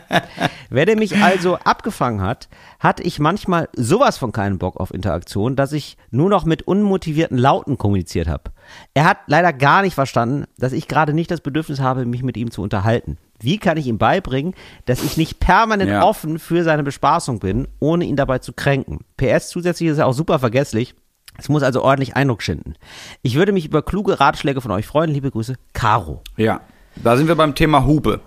[0.71, 2.49] Wer der mich also abgefangen hat,
[2.79, 7.37] hatte ich manchmal sowas von keinen Bock auf Interaktion, dass ich nur noch mit unmotivierten
[7.37, 8.51] Lauten kommuniziert habe.
[8.95, 12.35] Er hat leider gar nicht verstanden, dass ich gerade nicht das Bedürfnis habe, mich mit
[12.35, 13.17] ihm zu unterhalten.
[13.39, 14.55] Wie kann ich ihm beibringen,
[14.85, 16.03] dass ich nicht permanent Ja.
[16.03, 19.01] offen für seine Bespaßung bin, ohne ihn dabei zu kränken?
[19.17, 20.95] PS zusätzlich ist er auch super vergesslich.
[21.37, 22.73] Es muss also ordentlich Eindruck schinden.
[23.21, 25.11] Ich würde mich über kluge Ratschläge von euch freuen.
[25.11, 26.23] Liebe Grüße, Caro.
[26.35, 26.61] Ja,
[27.03, 28.19] da sind wir beim Thema Hupe,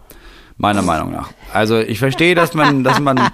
[0.56, 1.30] meiner Meinung nach.
[1.52, 3.16] Also ich verstehe, dass man, dass man,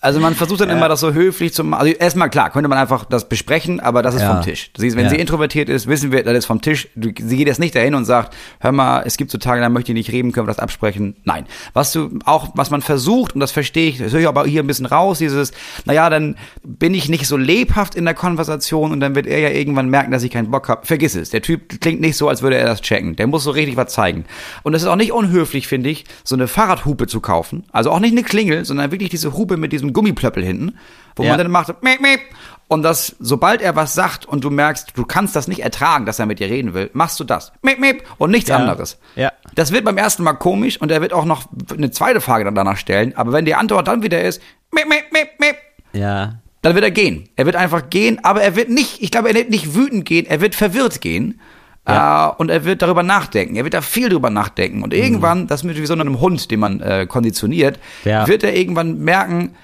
[0.00, 1.80] also man versucht dann immer, das so höflich zu machen.
[1.82, 4.34] Also erstmal klar, könnte man einfach das besprechen, aber das ist Ja.
[4.34, 4.70] vom Tisch.
[4.76, 5.10] Sie, wenn Ja.
[5.10, 6.88] sie introvertiert ist, wissen wir, das ist vom Tisch.
[6.94, 9.92] Sie geht jetzt nicht dahin und sagt, hör mal, es gibt so Tage, da möchte
[9.92, 11.16] ich nicht reden, können wir das absprechen?
[11.24, 11.44] Nein.
[11.74, 14.62] Was du auch, was man versucht, und das verstehe ich, das höre ich aber hier
[14.62, 15.52] ein bisschen raus, dieses,
[15.84, 19.50] naja, dann bin ich nicht so lebhaft in der Konversation und dann wird er ja
[19.50, 20.86] irgendwann merken, dass ich keinen Bock habe.
[20.86, 21.30] Vergiss es.
[21.30, 23.16] Der Typ klingt nicht so, als würde er das checken.
[23.16, 24.24] Der muss so richtig was zeigen.
[24.62, 27.64] Und es ist auch nicht unhöflich, finde ich, so eine Fahrradhupe zu kaufen.
[27.70, 30.78] Also auch nicht eine Klingel, sondern wirklich diese Hupe mit diesem Gummiplöppel hinten,
[31.16, 31.30] wo Ja.
[31.30, 32.20] man dann macht, miep, miep.
[32.68, 36.18] und das, sobald er was sagt und du merkst, du kannst das nicht ertragen, dass
[36.18, 37.52] er mit dir reden will, machst du das.
[37.62, 38.56] Miep, miep, und nichts Ja.
[38.56, 38.98] anderes.
[39.16, 39.32] Ja.
[39.54, 41.44] Das wird beim ersten Mal komisch und er wird auch noch
[41.76, 44.40] eine zweite Frage dann danach stellen, aber wenn die Antwort dann wieder ist,
[44.72, 45.56] miep, miep, miep, miep,
[45.92, 46.34] Ja.
[46.62, 47.28] dann wird er gehen.
[47.36, 50.26] Er wird einfach gehen, aber er wird nicht, ich glaube, er wird nicht wütend gehen,
[50.26, 51.40] er wird verwirrt gehen.
[51.88, 52.28] Ja.
[52.28, 53.56] Äh, und er wird darüber nachdenken.
[53.56, 54.82] Er wird da viel drüber nachdenken.
[54.82, 58.28] Und irgendwann, das ist wie so einem Hund, den man äh, konditioniert, Ja.
[58.28, 59.54] wird er irgendwann merken,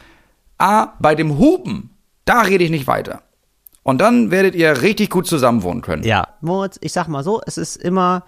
[0.58, 1.90] ah, bei dem Hupen,
[2.24, 3.22] da rede ich nicht weiter.
[3.82, 6.02] Und dann werdet ihr richtig gut zusammenwohnen können.
[6.02, 8.24] Ja, Moritz, ich sag mal so, es ist immer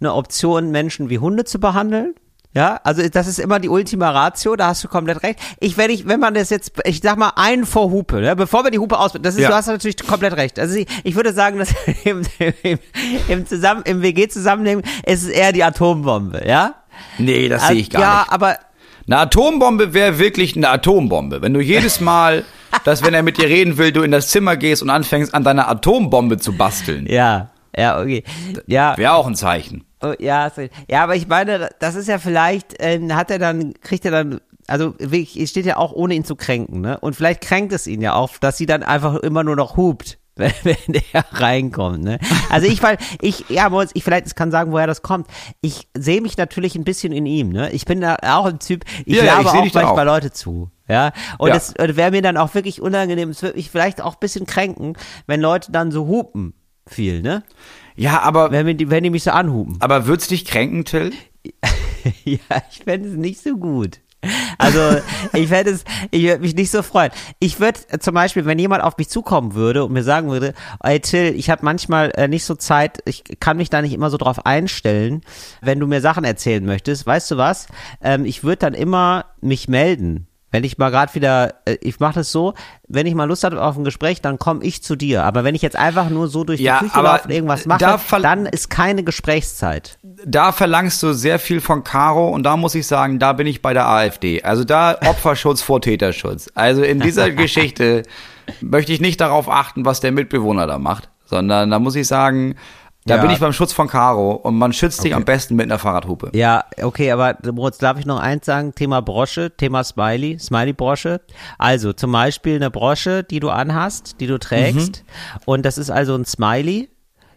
[0.00, 2.14] eine Option, Menschen wie Hunde zu behandeln.
[2.54, 5.38] Ja, also das ist immer die Ultima Ratio, da hast du komplett recht.
[5.58, 8.62] Ich, wenn ich, wenn man das jetzt, ich sag mal, einen vor Hupe, ne, bevor
[8.64, 9.48] wir die Hupe aus, das ist, Ja.
[9.48, 10.58] du hast natürlich komplett recht.
[10.58, 11.70] Also ich, ich würde sagen, dass
[12.04, 12.22] im,
[12.62, 12.78] im,
[13.28, 16.74] im Zusammen, im WG zusammennehmen, ist es eher die Atombombe, ja?
[17.16, 18.32] Nee, das sehe ich gar ja, nicht.
[18.32, 18.58] aber
[19.06, 21.42] Eine Atombombe wäre wirklich eine Atombombe.
[21.42, 22.44] Wenn du jedes Mal,
[22.84, 25.44] dass wenn er mit dir reden will, du in das Zimmer gehst und anfängst an
[25.44, 28.22] deiner Atombombe zu basteln, Ja, ja, okay.
[28.66, 29.84] Ja, wäre auch ein Zeichen.
[30.02, 30.50] Oh, ja,
[30.88, 34.40] ja, aber ich meine, das ist ja vielleicht, äh, hat er dann, kriegt er dann,
[34.66, 36.98] also steht ja auch ohne ihn zu kränken, ne?
[36.98, 40.18] Und vielleicht kränkt es ihn ja auch, dass sie dann einfach immer nur noch hupt,
[40.36, 42.18] wenn, wenn er reinkommt, ne?
[42.48, 45.26] Also ich, weil, ich, ja, ich vielleicht, ich kann sagen, woher das kommt.
[45.60, 47.70] Ich sehe mich natürlich ein bisschen in ihm, ne?
[47.72, 50.14] Ich bin da auch ein Typ, ich Ja, ja, ich seh auch manchmal auch.
[50.14, 50.70] Leute zu.
[50.88, 51.56] Ja, und Ja.
[51.56, 54.96] es wäre mir dann auch wirklich unangenehm, es würde mich vielleicht auch ein bisschen kränken,
[55.26, 56.54] wenn Leute dann so hupen
[56.86, 57.42] viel, ne?
[57.94, 59.76] Ja, aber, Wenn, die, wenn die mich so anhupen.
[59.80, 61.12] aber wird's dich kränken, Till?
[62.24, 62.38] Ja,
[62.70, 64.00] ich fände es nicht so gut.
[64.58, 65.00] Also,
[65.32, 67.10] ich fände es, ich würde mich nicht so freuen.
[67.40, 71.00] Ich würde zum Beispiel, wenn jemand auf mich zukommen würde und mir sagen würde, ey
[71.00, 74.16] Till, ich habe manchmal äh, nicht so Zeit, ich kann mich da nicht immer so
[74.16, 75.22] drauf einstellen,
[75.60, 77.66] wenn du mir Sachen erzählen möchtest, weißt du was?
[78.00, 80.28] Ähm, ich würde dann immer mich melden.
[80.52, 82.54] Wenn ich mal gerade wieder, äh, ich mache das so,
[82.86, 85.24] wenn ich mal Lust habe auf ein Gespräch, dann komme ich zu dir.
[85.24, 87.80] Aber wenn ich jetzt einfach nur so durch die Ja, Küche laufe und irgendwas mache,
[87.80, 89.98] da dann ist keine Gesprächszeit.
[90.02, 93.62] Da verlangst du sehr viel von Caro und da muss ich sagen, da bin ich
[93.62, 94.42] bei der AfD.
[94.42, 96.50] Also da Opferschutz vor Täterschutz.
[96.54, 98.02] Also in dieser Geschichte
[98.60, 102.56] möchte ich nicht darauf achten, was der Mitbewohner da macht, sondern da muss ich sagen,
[103.04, 103.22] da Ja.
[103.22, 106.30] bin ich beim Schutz von Caro und man schützt dich am besten mit einer Fahrradhupe.
[106.34, 108.74] Ja, okay, aber Moritz, darf ich noch eins sagen?
[108.74, 111.20] Thema Brosche, Thema Smiley, Smiley-Brosche.
[111.58, 115.04] Also zum Beispiel eine Brosche, die du anhast, die du trägst.
[115.46, 116.88] Und das ist also ein Smiley.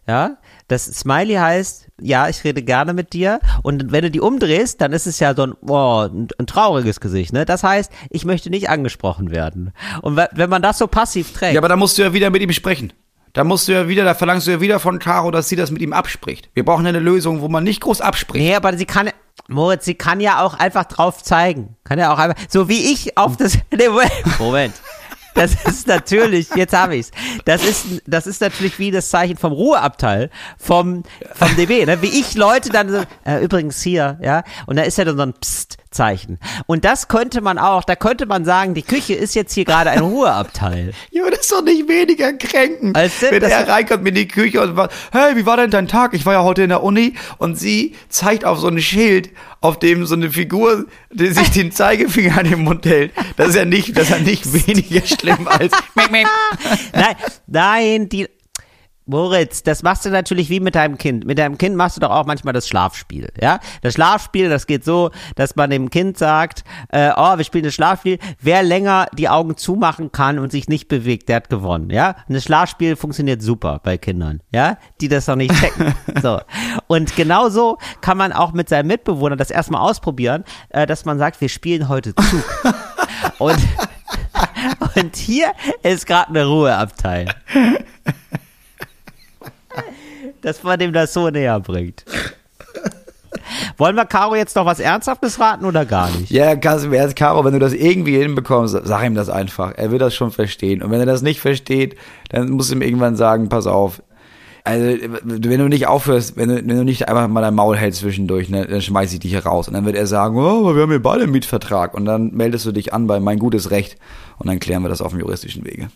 [0.08, 0.38] Ja,
[0.68, 3.40] das Smiley heißt, ja, ich rede gerne mit dir.
[3.64, 7.34] Und wenn du die umdrehst, dann ist es ja so ein, oh, ein, trauriges Gesicht.
[7.34, 7.44] Ne?
[7.44, 9.74] Das heißt, ich möchte nicht angesprochen werden.
[10.04, 12.30] Und we- wenn man das so passiv trägt, Ja, aber da musst du ja wieder
[12.30, 12.94] mit ihm sprechen.
[13.36, 15.70] Da musst du ja wieder, da verlangst du ja wieder von Caro, dass sie das
[15.70, 16.50] mit ihm abspricht.
[16.54, 18.42] Wir brauchen eine Lösung, wo man nicht groß abspricht.
[18.42, 19.10] Nee, aber sie kann,
[19.50, 21.76] Moritz, sie kann ja auch einfach drauf zeigen.
[21.84, 24.40] Kann ja auch einfach, so wie ich auf das, nee, Moment.
[24.40, 24.74] Moment.
[25.34, 27.12] Das ist natürlich, jetzt habe ich's.
[27.44, 32.02] Das ist, das ist natürlich wie das Zeichen vom Ruheabteil vom, vom DB, ne?
[32.02, 35.24] Wie ich Leute dann so, äh, übrigens hier, ja, und da ist ja dann so
[35.24, 35.34] ein
[35.96, 36.40] Psst-Zeichen.
[36.68, 39.90] Und das könnte man auch, da könnte man sagen, die Küche ist jetzt hier gerade
[39.90, 40.94] ein Ruheabteil.
[41.12, 44.62] Ja, das ist doch nicht weniger kränkend, Als wenn er reinkommt mit in die Küche
[44.62, 46.14] und sagt, hey, wie war denn dein Tag?
[46.14, 49.30] Ich war ja heute in der Uni und sie zeigt auf so ein Schild,
[49.62, 53.14] auf dem so eine Figur, die sich den Zeigefinger an den Mund hält.
[53.38, 57.16] Das ist ja nicht, das ist ja nicht weniger schlimm als nein,
[57.48, 58.28] nein, die.
[59.08, 61.26] Moritz, das machst du natürlich wie mit deinem Kind.
[61.26, 63.60] Mit deinem Kind machst du doch auch manchmal das Schlafspiel, ja?
[63.82, 67.76] Das Schlafspiel, das geht so, dass man dem Kind sagt, äh, oh, wir spielen das
[67.76, 68.18] Schlafspiel.
[68.42, 72.16] Wer länger die Augen zumachen kann und sich nicht bewegt, der hat gewonnen, ja?
[72.28, 74.78] Und das Schlafspiel funktioniert super bei Kindern, ja?
[75.02, 75.94] Die das noch nicht checken.
[76.24, 76.42] so.
[76.88, 81.42] Und genauso kann man auch mit seinem Mitbewohner das erstmal ausprobieren, äh, dass man sagt,
[81.42, 82.44] wir spielen heute Zug.
[83.38, 83.60] und,
[84.96, 85.52] und hier
[85.84, 87.28] ist gerade eine Ruheabteil.
[90.46, 92.06] Dass man dem das so näher bringt.
[93.78, 96.30] Wollen wir Caro jetzt noch was Ernsthaftes raten oder gar nicht?
[96.30, 99.74] Ja, jetzt, Caro, wenn du das irgendwie hinbekommst, sag ihm das einfach.
[99.76, 100.84] Er wird das schon verstehen.
[100.84, 101.96] Und wenn er das nicht versteht,
[102.30, 104.04] dann musst du ihm irgendwann sagen, pass auf.
[104.64, 104.86] Also,
[105.24, 108.48] wenn du nicht aufhörst, wenn du, wenn du nicht einfach mal dein Maul hältst zwischendurch,
[108.48, 109.68] ne, dann schmeiß ich dich hier raus.
[109.68, 111.96] Und dann wird er sagen, oh, wir haben hier beide einen Mietvertrag.
[111.96, 113.98] Und dann meldest du dich an bei mein gutes Recht.
[114.38, 115.90] Und dann klären wir das auf dem juristischen Wege.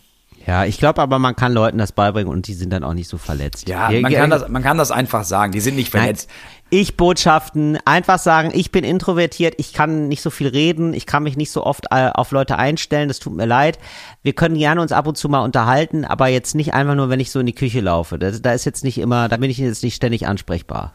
[0.50, 3.08] Ja, ich glaube aber, man kann Leuten das beibringen und die sind dann auch nicht
[3.08, 3.68] so verletzt.
[3.68, 5.52] Ja, man kann das, man kann das einfach sagen.
[5.52, 6.28] Die sind nicht Nein, verletzt.
[6.70, 11.22] ich Botschaften, einfach sagen, ich bin introvertiert, ich kann nicht so viel reden, ich kann
[11.22, 13.78] mich nicht so oft äh, auf Leute einstellen, das tut mir leid.
[14.24, 17.20] Wir können gerne uns ab und zu mal unterhalten, aber jetzt nicht einfach nur, wenn
[17.20, 18.18] ich so in die Küche laufe.
[18.18, 20.94] Da, da ist jetzt nicht immer, da bin ich jetzt nicht ständig ansprechbar.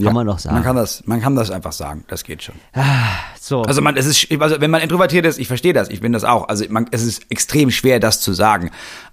[0.00, 0.54] Kann man doch sagen.
[0.54, 2.04] Man kann das, man kann das einfach sagen.
[2.08, 2.54] Das geht schon.
[3.40, 3.62] So.
[3.62, 6.22] Also man, es ist, also wenn man introvertiert ist, ich verstehe das, ich bin das
[6.22, 6.48] auch.
[6.48, 8.70] Also man, es ist extrem schwer, das zu sagen.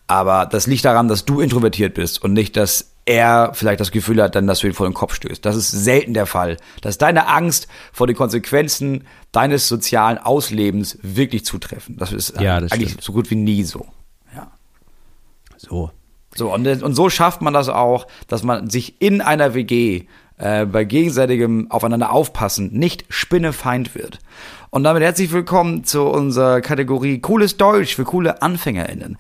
[0.08, 4.22] Aber das liegt daran, dass du introvertiert bist und nicht, dass er vielleicht das Gefühl
[4.22, 5.44] hat, dann, dass du ihn vor den Kopf stößt.
[5.46, 6.58] Das ist selten der Fall.
[6.82, 11.98] Dass deine Angst vor den Konsequenzen deines sozialen Auslebens wirklich zutreffen.
[11.98, 13.04] Das ist Ja, das eigentlich stimmt.
[13.04, 13.86] so gut wie nie so.
[14.36, 14.52] Ja.
[15.58, 15.92] so.
[16.38, 20.06] So, und, und so schafft man das auch, dass man sich in einer WG
[20.38, 24.20] äh, bei gegenseitigem Aufeinander aufpassen nicht spinnefeind wird.
[24.70, 29.18] Und damit herzlich willkommen zu unserer Kategorie Cooles Deutsch für coole AnfängerInnen.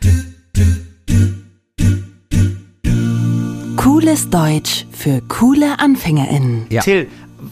[3.77, 6.67] Cooles Deutsch für coole AnfängerInnen.
[6.69, 6.81] Ja.
[6.81, 7.07] Till,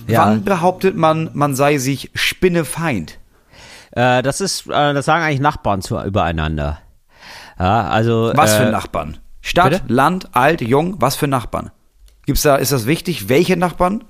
[0.07, 0.25] Ja.
[0.25, 3.19] wann behauptet man, man sei sich spinnefeind?
[3.91, 6.79] Äh, das ist, äh, das sagen eigentlich Nachbarn zu, übereinander.
[7.59, 8.31] Ja, also.
[8.35, 9.17] Was äh, für Nachbarn?
[9.41, 9.83] Stadt, bitte?
[9.87, 11.69] Land, alt, jung, was für Nachbarn?
[12.25, 13.29] Gibt's da, ist das wichtig?
[13.29, 14.03] Welche Nachbarn?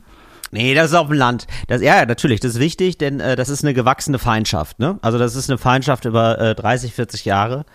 [0.52, 1.48] Nee, das ist auf dem Land.
[1.68, 4.78] Das, ja, ja, natürlich, das ist wichtig, denn äh, das ist eine gewachsene Feindschaft.
[4.78, 5.00] Ne?
[5.02, 7.66] Also das ist eine Feindschaft über äh, 30, 40 Jahre.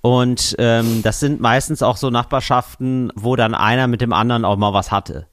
[0.00, 4.56] Und ähm, das sind meistens auch so Nachbarschaften, wo dann einer mit dem anderen auch
[4.56, 5.26] mal was hatte.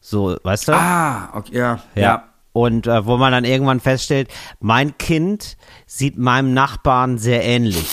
[0.00, 0.72] So, weißt du?
[0.74, 1.80] Ah, okay, ja.
[1.94, 2.24] Ja.
[2.52, 4.28] Und äh, wo man dann irgendwann feststellt,
[4.60, 7.86] mein Kind sieht meinem Nachbarn sehr ähnlich.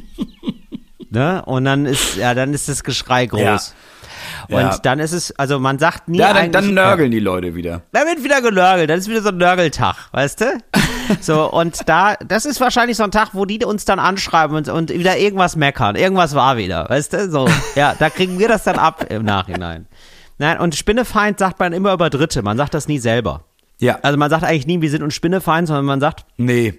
[1.10, 1.44] ne?
[1.46, 3.40] Und dann ist, ja, dann ist das Geschrei groß.
[3.40, 3.60] Ja.
[4.48, 4.78] Und Ja.
[4.82, 7.82] dann ist es, also man sagt nie Ja, dann, dann nörgeln die Leute wieder.
[7.92, 10.44] da wird wieder genörgelt, dann ist wieder so ein Nörgeltag, weißt du?
[11.20, 14.68] So, und da, das ist wahrscheinlich so ein Tag, wo die uns dann anschreiben und,
[14.68, 15.96] und wieder irgendwas meckern.
[15.96, 17.28] Irgendwas war wieder, weißt du?
[17.30, 19.88] So, ja, da kriegen wir das dann ab im Nachhinein.
[20.38, 23.42] Nein, und Spinnefeind sagt man immer über Dritte, man sagt das nie selber.
[23.80, 23.98] Ja.
[24.02, 26.74] Also man sagt eigentlich nie, wir sind uns Spinnefeind, sondern man sagt, Nee.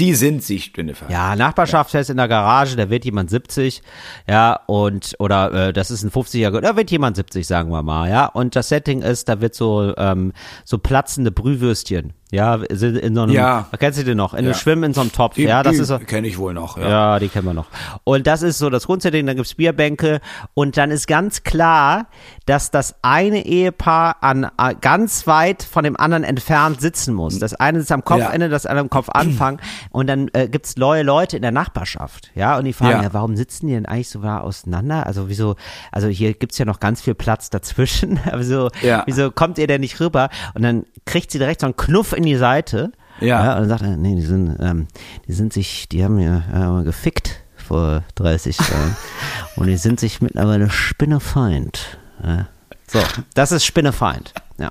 [0.00, 1.10] Die sind sich Spinnefeind.
[1.10, 3.82] ja, Nachbarschaftsfest in der Garage, da wird jemand 70,
[4.28, 8.08] ja, und, oder äh, das ist ein 50er, da wird jemand 70, sagen wir mal,
[8.08, 8.26] ja.
[8.26, 10.32] Und das Setting ist, da wird so, ähm,
[10.64, 13.66] so platzende Brühwürstchen, ja, in so einem, Ja.
[13.78, 14.50] kennst du den noch, in Ja.
[14.50, 16.54] einem Schwimmen in so einem Topf, Die, ja, das die ist so, kenne ich wohl
[16.54, 16.76] noch.
[16.78, 16.88] Ja.
[16.88, 17.66] ja, die kennen wir noch.
[18.04, 20.20] Und das ist so das Grundsetting, dann gibt's Bierbänke
[20.54, 22.06] und dann ist ganz klar,
[22.46, 24.48] dass das eine Ehepaar an
[24.80, 27.38] ganz weit von dem anderen entfernt sitzen muss.
[27.38, 29.60] Das eine sitzt am Kopfende, das andere am Kopfanfang
[29.90, 33.02] und dann äh, gibt's neue Leute in der Nachbarschaft, ja, und die fragen, Ja.
[33.02, 33.12] ja.
[33.12, 35.06] warum sitzen die denn eigentlich so nah auseinander?
[35.06, 35.56] Also wieso,
[35.92, 38.18] also hier gibt's ja noch ganz viel Platz dazwischen,
[38.82, 39.02] Ja.
[39.06, 40.28] wieso kommt ihr denn nicht rüber?
[40.54, 43.54] Und dann kriegt sie direkt so einen Knuff in die Seite Ja.
[43.56, 44.86] und dann sagt nee, die sind, ähm,
[45.26, 48.96] die sind sich, die haben ja äh, gefickt vor 30 Jahren.
[49.56, 51.98] und die sind sich mittlerweile Spinnefeind.
[52.24, 52.46] Ja.
[52.86, 53.00] So,
[53.34, 54.32] das ist Spinnefeind.
[54.58, 54.70] Ja.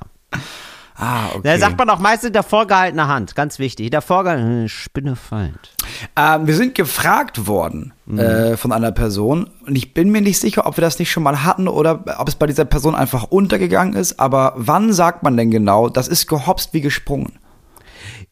[0.96, 1.42] Ah, okay.
[1.44, 3.86] Da sagt man auch meistens hinter vorgehaltener Hand, ganz wichtig.
[3.86, 5.72] Hinter vorgehaltener Spinnefeind.
[6.16, 8.20] Ähm, wir sind gefragt worden Mhm.
[8.20, 11.22] äh, von einer Person und ich bin mir nicht sicher, ob wir das nicht schon
[11.22, 14.20] mal hatten oder ob es bei dieser Person einfach untergegangen ist.
[14.20, 17.34] Aber wann sagt man denn genau, das ist gehopst wie gesprungen?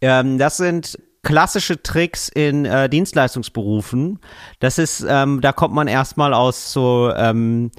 [0.02, 4.20] Ähm, das sind klassische Tricks in äh, Dienstleistungsberufen.
[4.60, 7.70] Das ist, ähm, da kommt man erstmal aus so, ähm,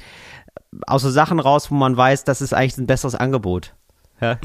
[0.87, 3.75] aus so Sachen raus, wo man weiß, das ist eigentlich ein besseres Angebot.
[4.21, 4.37] Ja.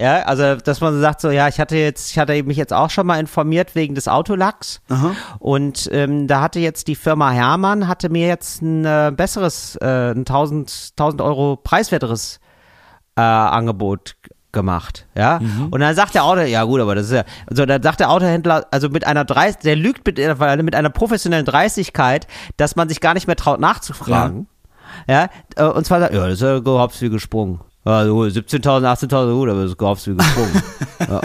[0.00, 2.90] ja, also dass man sagt so, ja, ich hatte jetzt, ich hatte mich jetzt auch
[2.90, 4.82] schon mal informiert wegen des Autolacks
[5.38, 10.10] und ähm, da hatte jetzt die Firma Hermann hatte mir jetzt ein äh, besseres, äh,
[10.12, 12.40] ein 1000, 1000 Euro preiswerteres
[13.16, 14.16] äh, Angebot
[14.52, 15.38] gemacht, ja.
[15.70, 18.10] Und dann sagt der Auto, ja gut, aber das ist ja, also dann sagt der
[18.10, 22.26] Autohändler, also mit einer Dreist, der lügt mit, äh, mit einer professionellen Dreistigkeit,
[22.58, 24.46] dass man sich gar nicht mehr traut nachzufragen,
[25.08, 25.28] ja.
[25.56, 27.60] äh, Und zwar sagt, ja, das ist ja gehops wie gesprungen.
[27.84, 30.62] Ja, so 17.000, 18.000, gut, aber das gehops wie gesprungen.
[31.00, 31.20] ja.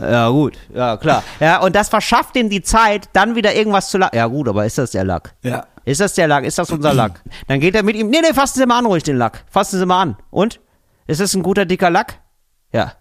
[0.10, 1.24] ja, gut, ja, klar.
[1.40, 4.16] Ja, und das verschafft ihm die Zeit, dann wieder irgendwas zu lacken.
[4.16, 5.34] Ja, gut, aber ist das der Lack?
[5.42, 5.66] Ja.
[5.84, 6.44] Ist das der Lack?
[6.44, 7.20] Ist das unser Lack?
[7.48, 9.44] Dann geht er mit ihm, nee, nee, fassen Sie mal an ruhig den Lack.
[9.50, 10.16] Fassen Sie mal an.
[10.30, 10.60] Und?
[11.08, 12.20] Ist das ein guter, dicker Lack?
[12.72, 12.92] Ja.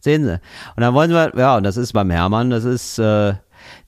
[0.00, 0.40] Sehen Sie.
[0.76, 3.34] Und dann wollen wir, ja, und das ist beim Hermann, das ist, äh,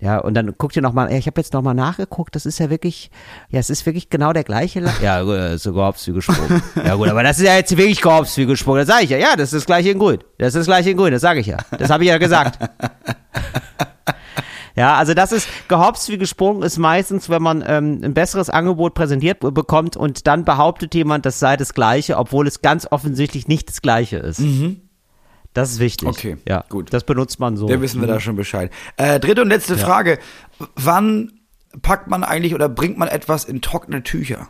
[0.00, 3.10] ja, und dann guckt ihr nochmal, ich habe jetzt nochmal nachgeguckt, das ist ja wirklich,
[3.50, 5.00] ja, es ist wirklich genau der gleiche Lack.
[5.02, 5.74] Ja, das ist
[6.06, 6.62] wie gesprungen.
[6.84, 9.18] Ja gut, aber das ist ja jetzt wirklich gehops wie gesprungen, das sage ich ja.
[9.18, 10.18] Ja, das ist das gleiche in grün.
[10.38, 11.58] Das ist das gleiche in grün, das sage ich ja.
[11.78, 12.58] Das habe ich ja gesagt.
[14.76, 18.94] Ja, also das ist gehopst wie gesprungen ist meistens, wenn man ähm, ein besseres Angebot
[18.94, 23.48] präsentiert be- bekommt und dann behauptet jemand, das sei das Gleiche, obwohl es ganz offensichtlich
[23.48, 24.38] nicht das Gleiche ist.
[25.52, 26.08] Das ist wichtig.
[26.08, 26.92] Okay, ja, gut.
[26.92, 27.66] Das benutzt man so.
[27.66, 28.70] Da wissen wir da schon Bescheid.
[28.96, 30.18] Äh, dritte und letzte Frage.
[30.76, 31.32] Wann
[31.82, 34.48] packt man eigentlich oder bringt man etwas in trockene Tücher?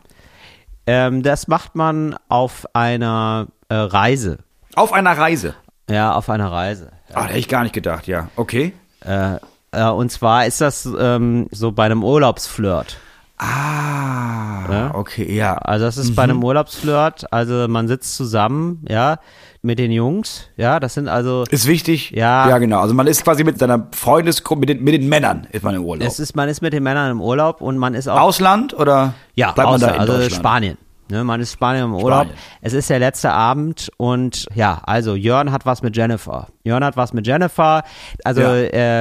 [0.87, 4.39] Ähm, das macht man auf einer äh, Reise.
[4.75, 5.55] Auf einer Reise.
[5.89, 6.93] Ja, auf einer Reise.
[7.13, 8.29] Ah, da hätte ich gar nicht gedacht, ja.
[8.37, 8.73] Okay.
[9.01, 9.37] Äh,
[9.73, 12.99] äh, und zwar ist das ähm, so bei einem Urlaubsflirt.
[13.43, 14.95] Ah, Ja.
[14.95, 15.55] okay, ja.
[15.55, 19.19] Also das ist bei einem Urlaubsflirt, also man sitzt zusammen, ja,
[19.63, 22.11] mit den Jungs, ja, das sind also, Ist wichtig.
[22.13, 22.49] Ja.
[22.49, 22.81] Ja, genau.
[22.81, 25.85] Also man ist quasi mit seiner Freundesgruppe, mit den, mit den Männern ist man im
[25.85, 26.07] Urlaub.
[26.07, 29.15] es ist, man ist mit den Männern im Urlaub und man ist auch, Ausland oder
[29.35, 30.31] ja, bleibt man da in also?
[30.31, 30.77] Spanien.
[31.11, 32.27] Ne, man ist Spanien im Urlaub.
[32.27, 32.37] Spanien.
[32.63, 36.47] Es ist der letzte Abend und ja, also Jörn hat was mit Jennifer.
[36.63, 37.83] Jörn hat was mit Jennifer.
[38.23, 38.55] Also Ja.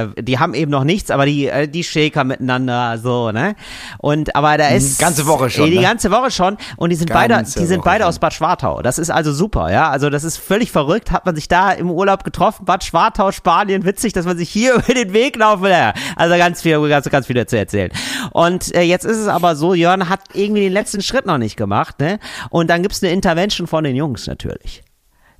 [0.04, 3.54] äh, die haben eben noch nichts, aber die äh, die Shaker miteinander so, ne?
[3.98, 5.04] Und aber da ist Mhm.
[5.04, 5.82] ganze Woche schon, Die ne?
[5.82, 8.08] ganze Woche schon und die sind beide Ganze die sind Woche beide schon.
[8.08, 8.80] aus Bad Schwartau.
[8.80, 9.90] Das ist also super, ja?
[9.90, 13.84] Also das ist völlig verrückt, hat man sich da im Urlaub getroffen, Bad Schwartau, Spanien,
[13.84, 15.70] witzig, dass man sich hier über den Weg laufen will.
[15.70, 17.90] Ja, Also ganz viel ganz, ganz viel zu erzählen.
[18.32, 21.56] Und äh, jetzt ist es aber so, Jörn hat irgendwie den letzten Schritt noch nicht
[21.56, 22.18] gemacht, ne?
[22.48, 24.82] Und dann gibt's eine Intervention von den Jungs natürlich.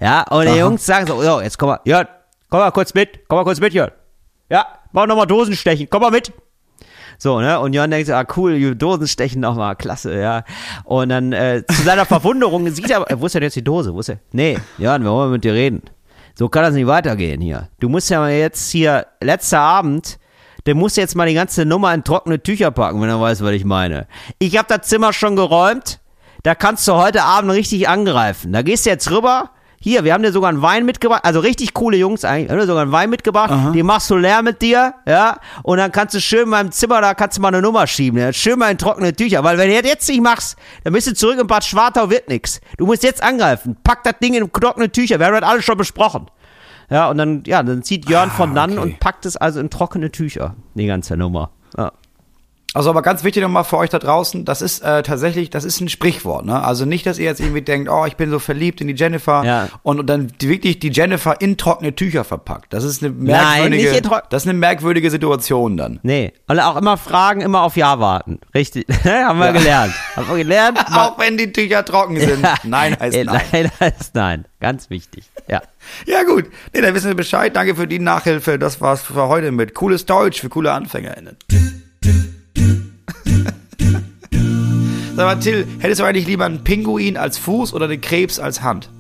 [0.00, 0.58] Ja, und die Aha.
[0.58, 2.08] Jungs sagen so, jo, jetzt komm mal, Jörn,
[2.48, 3.90] komm mal kurz mit, komm mal kurz mit, Jörn.
[4.48, 6.32] Ja, mach noch mal Dosen stechen, komm mal mit.
[7.18, 7.60] So, ne?
[7.60, 10.44] Und Jörn denkt so, ah cool, die Dosen stechen nochmal, klasse, ja.
[10.84, 13.92] Und dann äh, zu seiner Verwunderung sieht er, äh, wo ist denn jetzt die Dose?
[13.94, 14.20] Wo ist er?
[14.32, 15.82] Nee, Jörn, wir wollen mit dir reden.
[16.34, 17.68] So kann das nicht weitergehen hier.
[17.80, 20.18] Du musst ja mal jetzt hier, letzter Abend,
[20.64, 23.52] der muss jetzt mal die ganze Nummer in trockene Tücher packen, wenn er weiß, was
[23.52, 24.06] ich meine.
[24.38, 26.00] Ich habe das Zimmer schon geräumt.
[26.42, 28.52] Da kannst du heute Abend richtig angreifen.
[28.52, 29.50] Da gehst du jetzt rüber.
[29.82, 31.24] Hier, wir haben dir sogar einen Wein mitgebracht.
[31.24, 32.48] Also richtig coole Jungs eigentlich.
[32.48, 33.74] Wir haben dir sogar einen Wein mitgebracht.
[33.74, 35.38] Die machst du leer mit dir, ja.
[35.62, 38.20] Und dann kannst du schön in meinem Zimmer, da kannst du mal eine Nummer schieben.
[38.20, 38.30] Ja?
[38.30, 39.42] Schön mal in trockene Tücher.
[39.42, 42.28] Weil wenn du das jetzt nicht machst, dann bist du zurück in Bad Schwartau, wird
[42.28, 42.60] nix.
[42.76, 43.78] Du musst jetzt angreifen.
[43.82, 45.18] Pack das Ding in trockene Tücher.
[45.18, 46.26] Wir haben das alles schon besprochen.
[46.90, 48.80] Ja, und dann, ja, dann zieht Jörn von dann okay.
[48.80, 50.56] und packt es also in trockene Tücher.
[50.74, 51.52] Die ganze Nummer.
[52.72, 52.78] Ja.
[52.78, 55.80] Also aber ganz wichtig nochmal für euch da draußen, das ist äh, tatsächlich, das ist
[55.80, 56.62] ein Sprichwort, ne?
[56.62, 59.42] Also nicht, dass ihr jetzt irgendwie denkt, oh, ich bin so verliebt in die Jennifer
[59.44, 59.68] Ja.
[59.82, 62.72] und, und dann die, wirklich die Jennifer in trockene Tücher verpackt.
[62.72, 65.98] Das ist eine Nein, merkwürdige, nicht in trock- das ist eine merkwürdige Situation dann.
[66.02, 66.32] Nee.
[66.46, 68.38] Und auch immer fragen, immer auf Ja warten.
[68.54, 68.86] Richtig.
[69.04, 69.92] Haben wir gelernt.
[70.16, 70.78] Haben wir gelernt.
[70.92, 72.46] Auch wenn die Tücher trocken sind.
[72.64, 73.40] Nein heißt nein.
[73.52, 74.44] Nein heißt nein.
[74.60, 75.24] Ganz wichtig.
[75.48, 75.60] Ja.
[76.06, 77.56] Ja gut, nee, dann wissen wir Bescheid.
[77.56, 78.58] Danke für die Nachhilfe.
[78.58, 81.36] Das war's für heute mit cooles Deutsch für coole AnfängerInnen.
[85.20, 88.62] Sag mal, Till, hättest du eigentlich lieber einen Pinguin als Fuß oder einen Krebs als
[88.62, 88.90] Hand?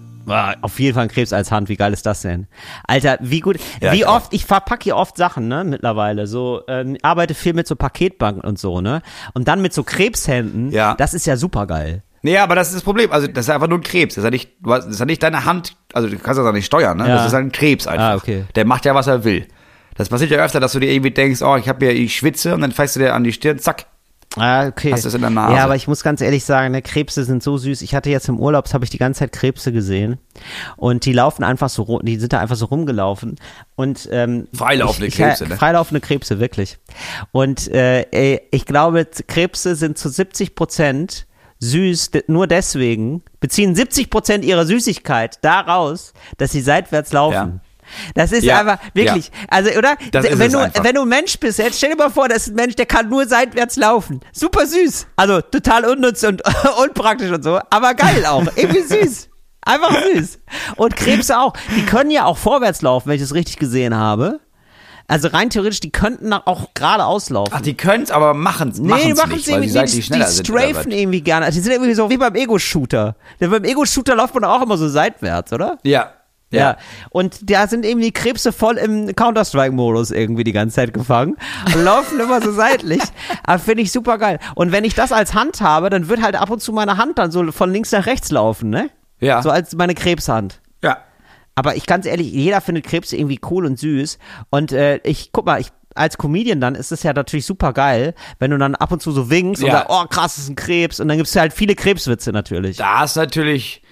[0.60, 2.46] Auf jeden Fall ein Krebs als Hand, wie geil ist das denn?
[2.86, 6.98] Alter, wie gut, Ja, wie oft, ich verpacke hier oft Sachen, ne, mittlerweile, so, ähm,
[7.02, 9.00] arbeite viel mit so Paketbanken und so, ne,
[9.32, 10.94] und dann mit so Krebshänden, Ja.
[10.94, 12.02] das ist ja super geil.
[12.22, 13.10] Nee, aber das ist das Problem.
[13.12, 14.14] Also, das ist einfach nur ein Krebs.
[14.14, 15.74] Das ist ja nicht, das ist ja nicht deine Hand.
[15.94, 17.08] Also, du kannst das auch nicht steuern, ne?
[17.08, 17.14] Ja.
[17.16, 18.04] Das ist halt ein Krebs einfach.
[18.10, 18.44] Ah, okay.
[18.56, 19.48] Der macht ja, was er will.
[19.96, 22.54] Das passiert ja öfter, dass du dir irgendwie denkst, oh, ich habe hier, ich schwitze
[22.54, 23.86] und dann fährst du dir an die Stirn, zack.
[24.36, 24.92] Ah, okay.
[24.92, 25.56] Hast du es in der Nase?
[25.56, 27.82] Ja, aber ich muss ganz ehrlich sagen, ne, Krebse sind so süß.
[27.82, 30.18] Ich hatte jetzt im Urlaub, habe ich die ganze Zeit Krebse gesehen
[30.76, 33.36] und die laufen einfach so, die sind da einfach so rumgelaufen
[33.74, 35.56] und ähm, Freilaufende ich, Krebse, ich, ne?
[35.56, 36.78] Freilaufende Krebse, wirklich.
[37.32, 41.26] Und äh, ich glaube, Krebse sind zu 70 Prozent
[41.58, 47.34] süß, nur deswegen, beziehen 70 Prozent ihrer Süßigkeit daraus, dass sie seitwärts laufen.
[47.34, 47.60] Ja.
[48.14, 49.96] Das ist Ja, einfach wirklich, also oder?
[50.12, 50.84] Das wenn es du einfach.
[50.84, 52.86] wenn du ein Mensch bist, jetzt stell dir mal vor, das ist ein Mensch, der
[52.86, 54.20] kann nur seitwärts laufen.
[54.32, 55.06] Super süß.
[55.16, 56.42] Also total unnütz und
[56.82, 58.44] unpraktisch und so, aber geil auch.
[58.56, 59.28] Irgendwie süß.
[59.62, 60.38] Einfach süß.
[60.76, 61.52] Und Krebse auch.
[61.76, 64.40] Die können ja auch vorwärts laufen, wenn ich das richtig gesehen habe.
[65.06, 67.52] Also rein theoretisch, die könnten auch geradeaus laufen.
[67.52, 70.50] Ach, die können's, aber machen's, Nee, machen's die machen nicht, weil die, die, schneller die
[70.52, 71.50] oder strafen irgendwie gerne.
[71.50, 73.16] Die sind irgendwie so wie beim Ego-Shooter.
[73.40, 75.78] Denn beim Ego-Shooter läuft man auch immer so seitwärts, oder?
[75.82, 76.12] Ja.
[76.58, 76.76] Ja.
[77.10, 81.36] Und da sind eben die Krebse voll im Counter-Strike-Modus irgendwie die ganze Zeit gefangen
[81.74, 83.00] und laufen immer so seitlich.
[83.44, 84.38] Aber finde ich super geil.
[84.54, 87.18] Und wenn ich das als Hand habe, dann wird halt ab und zu meine Hand
[87.18, 88.90] dann so von links nach rechts laufen, ne?
[89.20, 89.42] Ja.
[89.42, 90.60] So als meine Krebshand.
[90.82, 90.98] Ja.
[91.54, 94.18] Aber ich ganz ehrlich, jeder findet Krebse irgendwie cool und süß.
[94.50, 98.14] Und äh, ich, guck mal, ich als Comedian dann ist es ja natürlich super geil,
[98.38, 99.78] wenn du dann ab und zu so winkst und Ja.
[99.78, 101.00] sagst, oh krass, das ist ein Krebs.
[101.00, 102.76] Und dann gibt's halt viele Krebswitze natürlich.
[102.76, 103.82] Da ist natürlich,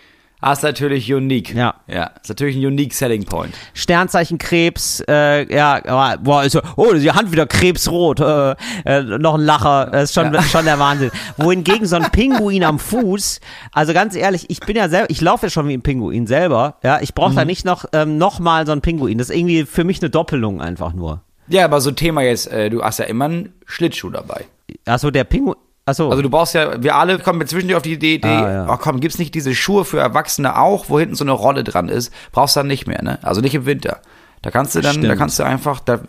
[0.40, 1.54] das ist natürlich unique.
[1.54, 1.74] Ja.
[1.86, 2.10] Ja.
[2.22, 3.54] Ist natürlich ein unique Selling Point.
[3.74, 9.40] Sternzeichen Krebs, äh, ja, boah, ist oh, die Hand wieder krebsrot, äh, äh, noch ein
[9.40, 10.42] Lacher, das ist schon, Ja.
[10.42, 11.10] schon der Wahnsinn.
[11.36, 13.40] Wohingegen so ein Pinguin am Fuß,
[13.72, 16.76] also ganz ehrlich, ich bin ja selber, ich laufe ja schon wie ein Pinguin selber,
[16.82, 17.46] ja, ich brauche da Mhm.
[17.48, 20.60] nicht noch, ähm, noch mal so ein Pinguin, das ist irgendwie für mich eine Doppelung
[20.60, 21.22] einfach nur.
[21.48, 24.44] Ja, aber so Thema jetzt, äh, du hast ja immer einen Schlittschuh dabei.
[24.84, 25.56] Achso, der Pinguin,
[25.88, 26.10] achso.
[26.10, 28.66] Also du brauchst ja, wir alle kommen zwischendurch auf die Idee, Ah, ja.
[28.72, 31.88] oh komm, gibt's nicht diese Schuhe für Erwachsene auch, wo hinten so eine Rolle dran
[31.88, 32.12] ist?
[32.32, 33.18] Brauchst du dann nicht mehr, ne?
[33.22, 34.00] Also nicht im Winter.
[34.42, 35.18] Da kannst du dann, da Stimmt.
[35.18, 36.00] kannst du einfach da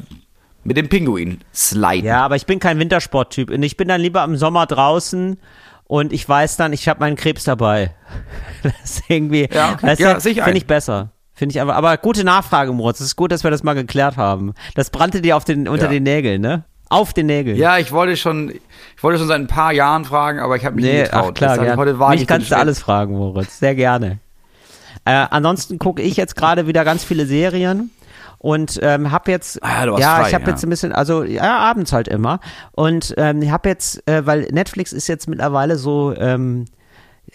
[0.64, 2.06] mit dem Pinguin sliden.
[2.06, 5.40] Ja, aber ich bin kein Wintersporttyp und ich bin dann lieber im Sommer draußen
[5.86, 7.96] und ich weiß dann, ich habe meinen Krebs dabei.
[8.64, 9.96] Das ist irgendwie, Ja, okay.
[9.98, 10.22] Ja, ein.
[10.22, 11.12] finde ich besser.
[11.34, 13.00] Finde ich aber, aber gute Nachfrage, Moritz.
[13.00, 14.54] Es ist gut, dass wir das mal geklärt haben.
[14.76, 15.92] Das brannte dir auf den, unter Ja.
[15.92, 16.66] den Nägeln, ne?
[16.90, 17.56] Auf den Nägeln.
[17.58, 20.76] Ja, ich wollte schon, ich wollte schon seit ein paar Jahren fragen, aber ich habe
[20.76, 21.26] mich nie Nee, getraut.
[21.30, 23.60] ach klar, Deshalb heute war Mich ich kannst du alles fragen, Moritz.
[23.60, 24.20] Sehr gerne.
[25.06, 27.92] Äh, ansonsten gucke ich jetzt gerade wieder ganz viele Serien
[28.40, 30.50] und ähm, habe jetzt Ah ja, ja frei, ich habe ja.
[30.52, 32.40] jetzt ein bisschen also ja abends halt immer
[32.72, 36.66] und ähm, ich habe jetzt äh, weil Netflix ist jetzt mittlerweile so ähm,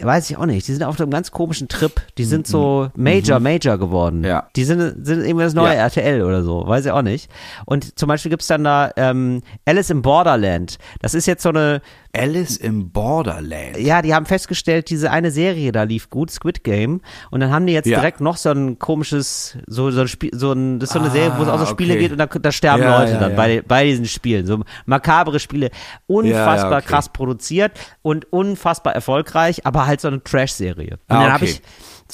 [0.00, 0.66] weiß ich auch nicht.
[0.68, 1.92] Die sind auf einem ganz komischen Trip.
[2.18, 4.20] Die sind so Major Major geworden.
[4.20, 4.24] Mhm.
[4.24, 4.48] Ja.
[4.56, 5.80] die sind sind irgendwie das neue Ja.
[5.82, 6.66] RTL oder so.
[6.66, 7.30] Weiß ich auch nicht.
[7.66, 10.78] Und zum Beispiel gibt's dann da ähm, Alice im Borderland.
[11.02, 11.80] Das ist jetzt so eine
[12.14, 13.76] Alice im Borderland.
[13.78, 17.00] ja, die haben festgestellt, diese eine Serie da lief gut, Squid Game.
[17.30, 17.98] Und dann haben die jetzt Ja.
[17.98, 21.08] direkt noch so ein komisches, so, so ein Spiel, so ein, das ist so eine
[21.08, 22.02] Ah, Serie, wo es auch so Spiele okay.
[22.02, 23.36] geht und da, da sterben Ja, Leute ja, dann.
[23.36, 24.46] Bei, bei diesen Spielen.
[24.46, 25.70] So makabere Spiele.
[26.06, 26.86] Unfassbar okay.
[26.86, 30.92] krass produziert und unfassbar erfolgreich, aber halt so eine Trash-Serie.
[30.92, 31.54] Und Ah, dann habe okay.
[31.54, 31.62] ich,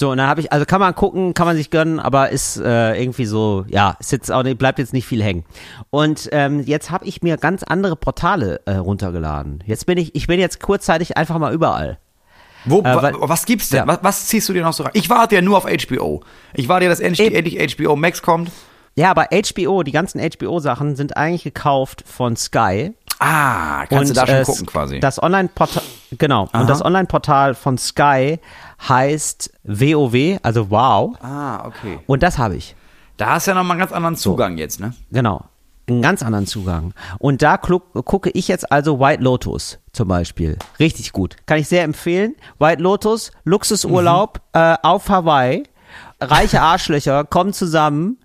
[0.00, 2.56] So, und dann habe ich, also kann man gucken, kann man sich gönnen, aber ist
[2.56, 5.44] äh, irgendwie so, ja, ist jetzt auch, bleibt jetzt nicht viel hängen.
[5.90, 9.62] Und ähm, jetzt habe ich mir ganz andere Portale äh, runtergeladen.
[9.66, 11.98] Jetzt bin ich, ich bin jetzt kurzzeitig einfach mal überall.
[12.64, 13.80] Wo, Äh, weil- was gibt's denn?
[13.80, 13.86] Ja.
[13.88, 14.92] Was, was ziehst du dir noch so rein?
[14.94, 16.22] Ich warte ja nur auf HBO.
[16.54, 18.50] Ich warte ja, dass endlich, endlich HBO Max kommt.
[18.94, 22.94] Ja, aber HBO, die ganzen HBO-Sachen sind eigentlich gekauft von Sky.
[23.18, 24.98] Ah, kannst du da schon äh, gucken quasi.
[24.98, 25.82] Das Online-Portal,
[26.12, 26.48] genau.
[26.52, 26.62] Aha.
[26.62, 28.38] Und das Online-Portal von Sky
[28.88, 31.16] heißt WoW, also Wow.
[31.22, 31.98] ah, okay.
[32.06, 32.74] Und das habe ich.
[33.16, 34.94] Da hast du ja nochmal einen ganz anderen Zugang jetzt, ne?
[35.10, 35.44] Genau.
[35.88, 36.94] Einen ganz anderen Zugang.
[37.18, 40.56] Und da gucke ich jetzt also White Lotus zum Beispiel.
[40.78, 41.36] Richtig gut.
[41.46, 42.36] Kann ich sehr empfehlen.
[42.58, 45.64] White Lotus, Luxusurlaub äh, auf Hawaii.
[46.20, 48.18] Reiche Arschlöcher kommen zusammen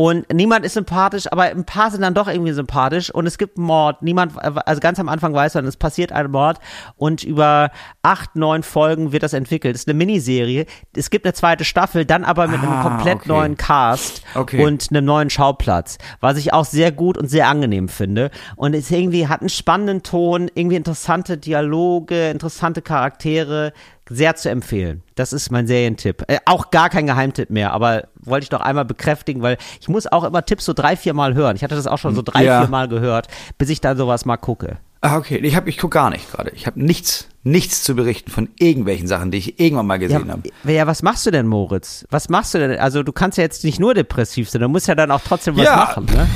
[0.00, 3.56] und niemand ist sympathisch, aber ein paar sind dann doch irgendwie sympathisch und es gibt
[3.58, 4.00] einen Mord.
[4.00, 6.58] Niemand, also ganz am Anfang weiß man, es passiert ein Mord
[6.94, 7.72] und über
[8.02, 9.74] acht, neun Folgen wird das entwickelt.
[9.74, 10.66] Es ist eine Miniserie.
[10.96, 13.28] Es gibt eine zweite Staffel, dann aber mit einem Ah, komplett okay.
[13.28, 14.64] neuen Cast Okay.
[14.64, 18.30] und einem neuen Schauplatz, was ich auch sehr gut und sehr angenehm finde.
[18.54, 23.72] Und es irgendwie hat einen spannenden Ton, irgendwie interessante Dialoge, interessante Charaktere,
[24.10, 25.02] sehr zu empfehlen.
[25.14, 26.24] Das ist mein Serientipp.
[26.28, 30.06] Äh, auch gar kein Geheimtipp mehr, aber wollte ich doch einmal bekräftigen, weil ich muss
[30.06, 31.56] auch immer Tipps so drei, vier Mal hören.
[31.56, 32.60] Ich hatte das auch schon so drei, Ja.
[32.62, 33.28] vier Mal gehört,
[33.58, 34.78] bis ich dann sowas mal gucke.
[35.00, 35.36] Ah, okay.
[35.36, 36.50] Ich, hab, ich gucke gar nicht gerade.
[36.50, 40.32] Ich habe nichts, nichts zu berichten von irgendwelchen Sachen, die ich irgendwann mal Ja, gesehen
[40.32, 40.42] habe.
[40.64, 42.04] ja, was machst du denn, Moritz?
[42.10, 42.76] Was machst du denn?
[42.80, 45.56] Also du kannst ja jetzt nicht nur depressiv sein, du musst ja dann auch trotzdem
[45.56, 45.76] was Ja.
[45.76, 46.26] machen, ne?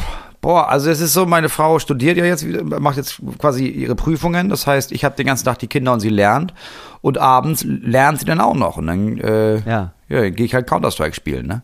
[0.42, 4.48] Boah, also es ist so, meine Frau studiert ja jetzt, macht jetzt quasi ihre Prüfungen.
[4.50, 6.52] Das heißt, ich habe den ganzen Tag die Kinder und sie lernt.
[7.00, 8.76] Und abends lernt sie dann auch noch.
[8.76, 9.92] Und dann äh, Ja.
[10.08, 11.62] ja, gehe ich halt Counter-Strike spielen, ne?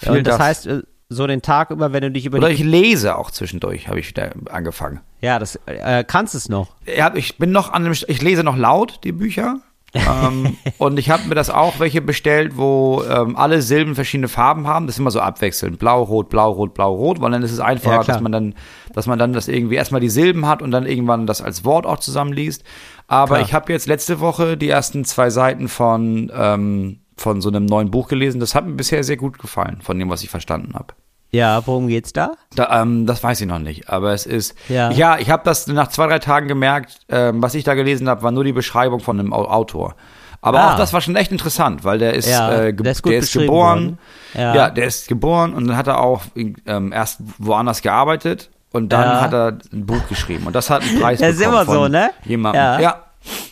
[0.00, 2.64] Ja, und das, heißt, äh, so den Tag über, wenn du dich über Oder ich
[2.64, 5.00] lese auch zwischendurch, habe ich wieder angefangen.
[5.20, 6.74] ja, das äh, kannst es noch.
[6.86, 9.60] Ja, ich bin noch an dem, ich lese noch laut die Bücher.
[9.94, 14.66] Ähm, und ich habe mir das auch welche bestellt, wo ähm, alle Silben verschiedene Farben
[14.66, 14.86] haben.
[14.86, 15.78] Das ist immer so abwechselnd.
[15.78, 18.16] Blau, rot, blau, rot, blau, rot, weil dann ist es Ja, einfacher, klar.
[18.16, 18.54] dass man dann,
[18.94, 21.86] dass man dann das irgendwie erstmal die Silben hat und dann irgendwann das als Wort
[21.86, 22.62] auch zusammenliest.
[23.08, 23.40] Aber Klar.
[23.46, 27.90] ich habe jetzt letzte Woche die ersten zwei Seiten von, ähm, von so einem neuen
[27.90, 28.38] Buch gelesen.
[28.40, 30.94] Das hat mir bisher sehr gut gefallen, von dem, was ich verstanden habe.
[31.32, 32.32] Ja, worum geht's da?
[32.56, 34.90] Da, ähm, das weiß ich noch nicht, aber es ist Ja.
[34.90, 36.96] ja, ich habe das nach zwei drei Tagen gemerkt.
[37.08, 39.94] Ähm, was ich da gelesen habe, war nur die Beschreibung von einem Au- Autor.
[40.42, 40.72] Aber Ah.
[40.72, 43.32] auch das war schon echt interessant, weil der ist, Ja, äh, der ist der ist
[43.32, 43.98] geboren.
[44.34, 44.54] Ja.
[44.54, 44.70] ja.
[44.70, 49.20] der ist geboren und dann hat er auch ähm, erst woanders gearbeitet und dann Ja.
[49.20, 51.88] hat er ein Buch geschrieben und das hat einen Preis Das ist bekommen immer so,
[51.88, 52.10] ne?
[52.24, 52.60] Jemandem.
[52.62, 52.80] Ja.
[52.80, 52.96] Ja.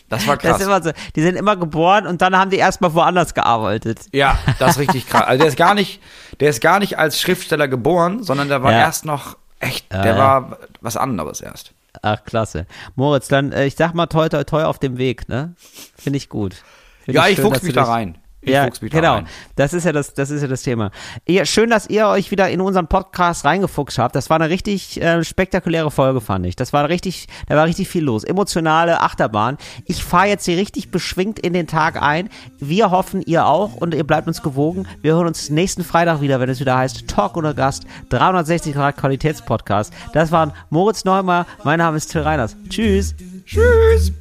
[0.09, 0.59] Das war Das krass.
[0.61, 0.91] ist immer so.
[1.15, 3.99] Die sind immer geboren und dann haben die erstmal woanders gearbeitet.
[4.11, 5.23] Ja, das ist richtig krass.
[5.23, 6.01] Also der ist gar nicht,
[6.39, 8.79] der ist gar nicht als Schriftsteller geboren, sondern der war Ja.
[8.79, 10.17] erst noch echt, der ja.
[10.17, 11.73] war was anderes erst.
[12.01, 12.65] Ach, klasse.
[12.95, 15.53] Moritz, dann, äh, ich sag mal toi toi toi auf dem Weg, ne?
[15.97, 16.55] Finde ich gut.
[17.03, 18.17] Find Ja, ich schön, fuchs dass mich da rein.
[18.51, 19.15] Ja, genau.
[19.15, 19.27] rein.
[19.55, 20.91] Das ist ja das, das ist ja das Thema.
[21.25, 24.15] Ihr, schön, dass ihr euch wieder in unseren Podcast reingefuchst habt.
[24.15, 26.55] Das war eine richtig äh, spektakuläre Folge, fand ich.
[26.55, 28.23] Das war richtig, da war richtig viel los.
[28.23, 29.57] Emotionale Achterbahn.
[29.85, 32.29] Ich fahre jetzt hier richtig beschwingt in den Tag ein.
[32.59, 34.87] Wir hoffen, ihr auch und ihr bleibt uns gewogen.
[35.01, 38.97] Wir hören uns nächsten Freitag wieder, wenn es wieder heißt Talk oder Gast, 360 Grad
[38.97, 39.93] Qualitätspodcast.
[40.13, 41.45] Das waren Moritz Neumer.
[41.63, 42.55] Mein Name ist Till Reiners.
[42.69, 43.15] Tschüss.
[43.45, 44.11] Tschüss.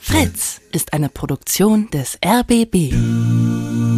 [0.00, 3.93] Fritz ist eine Produktion des RBB.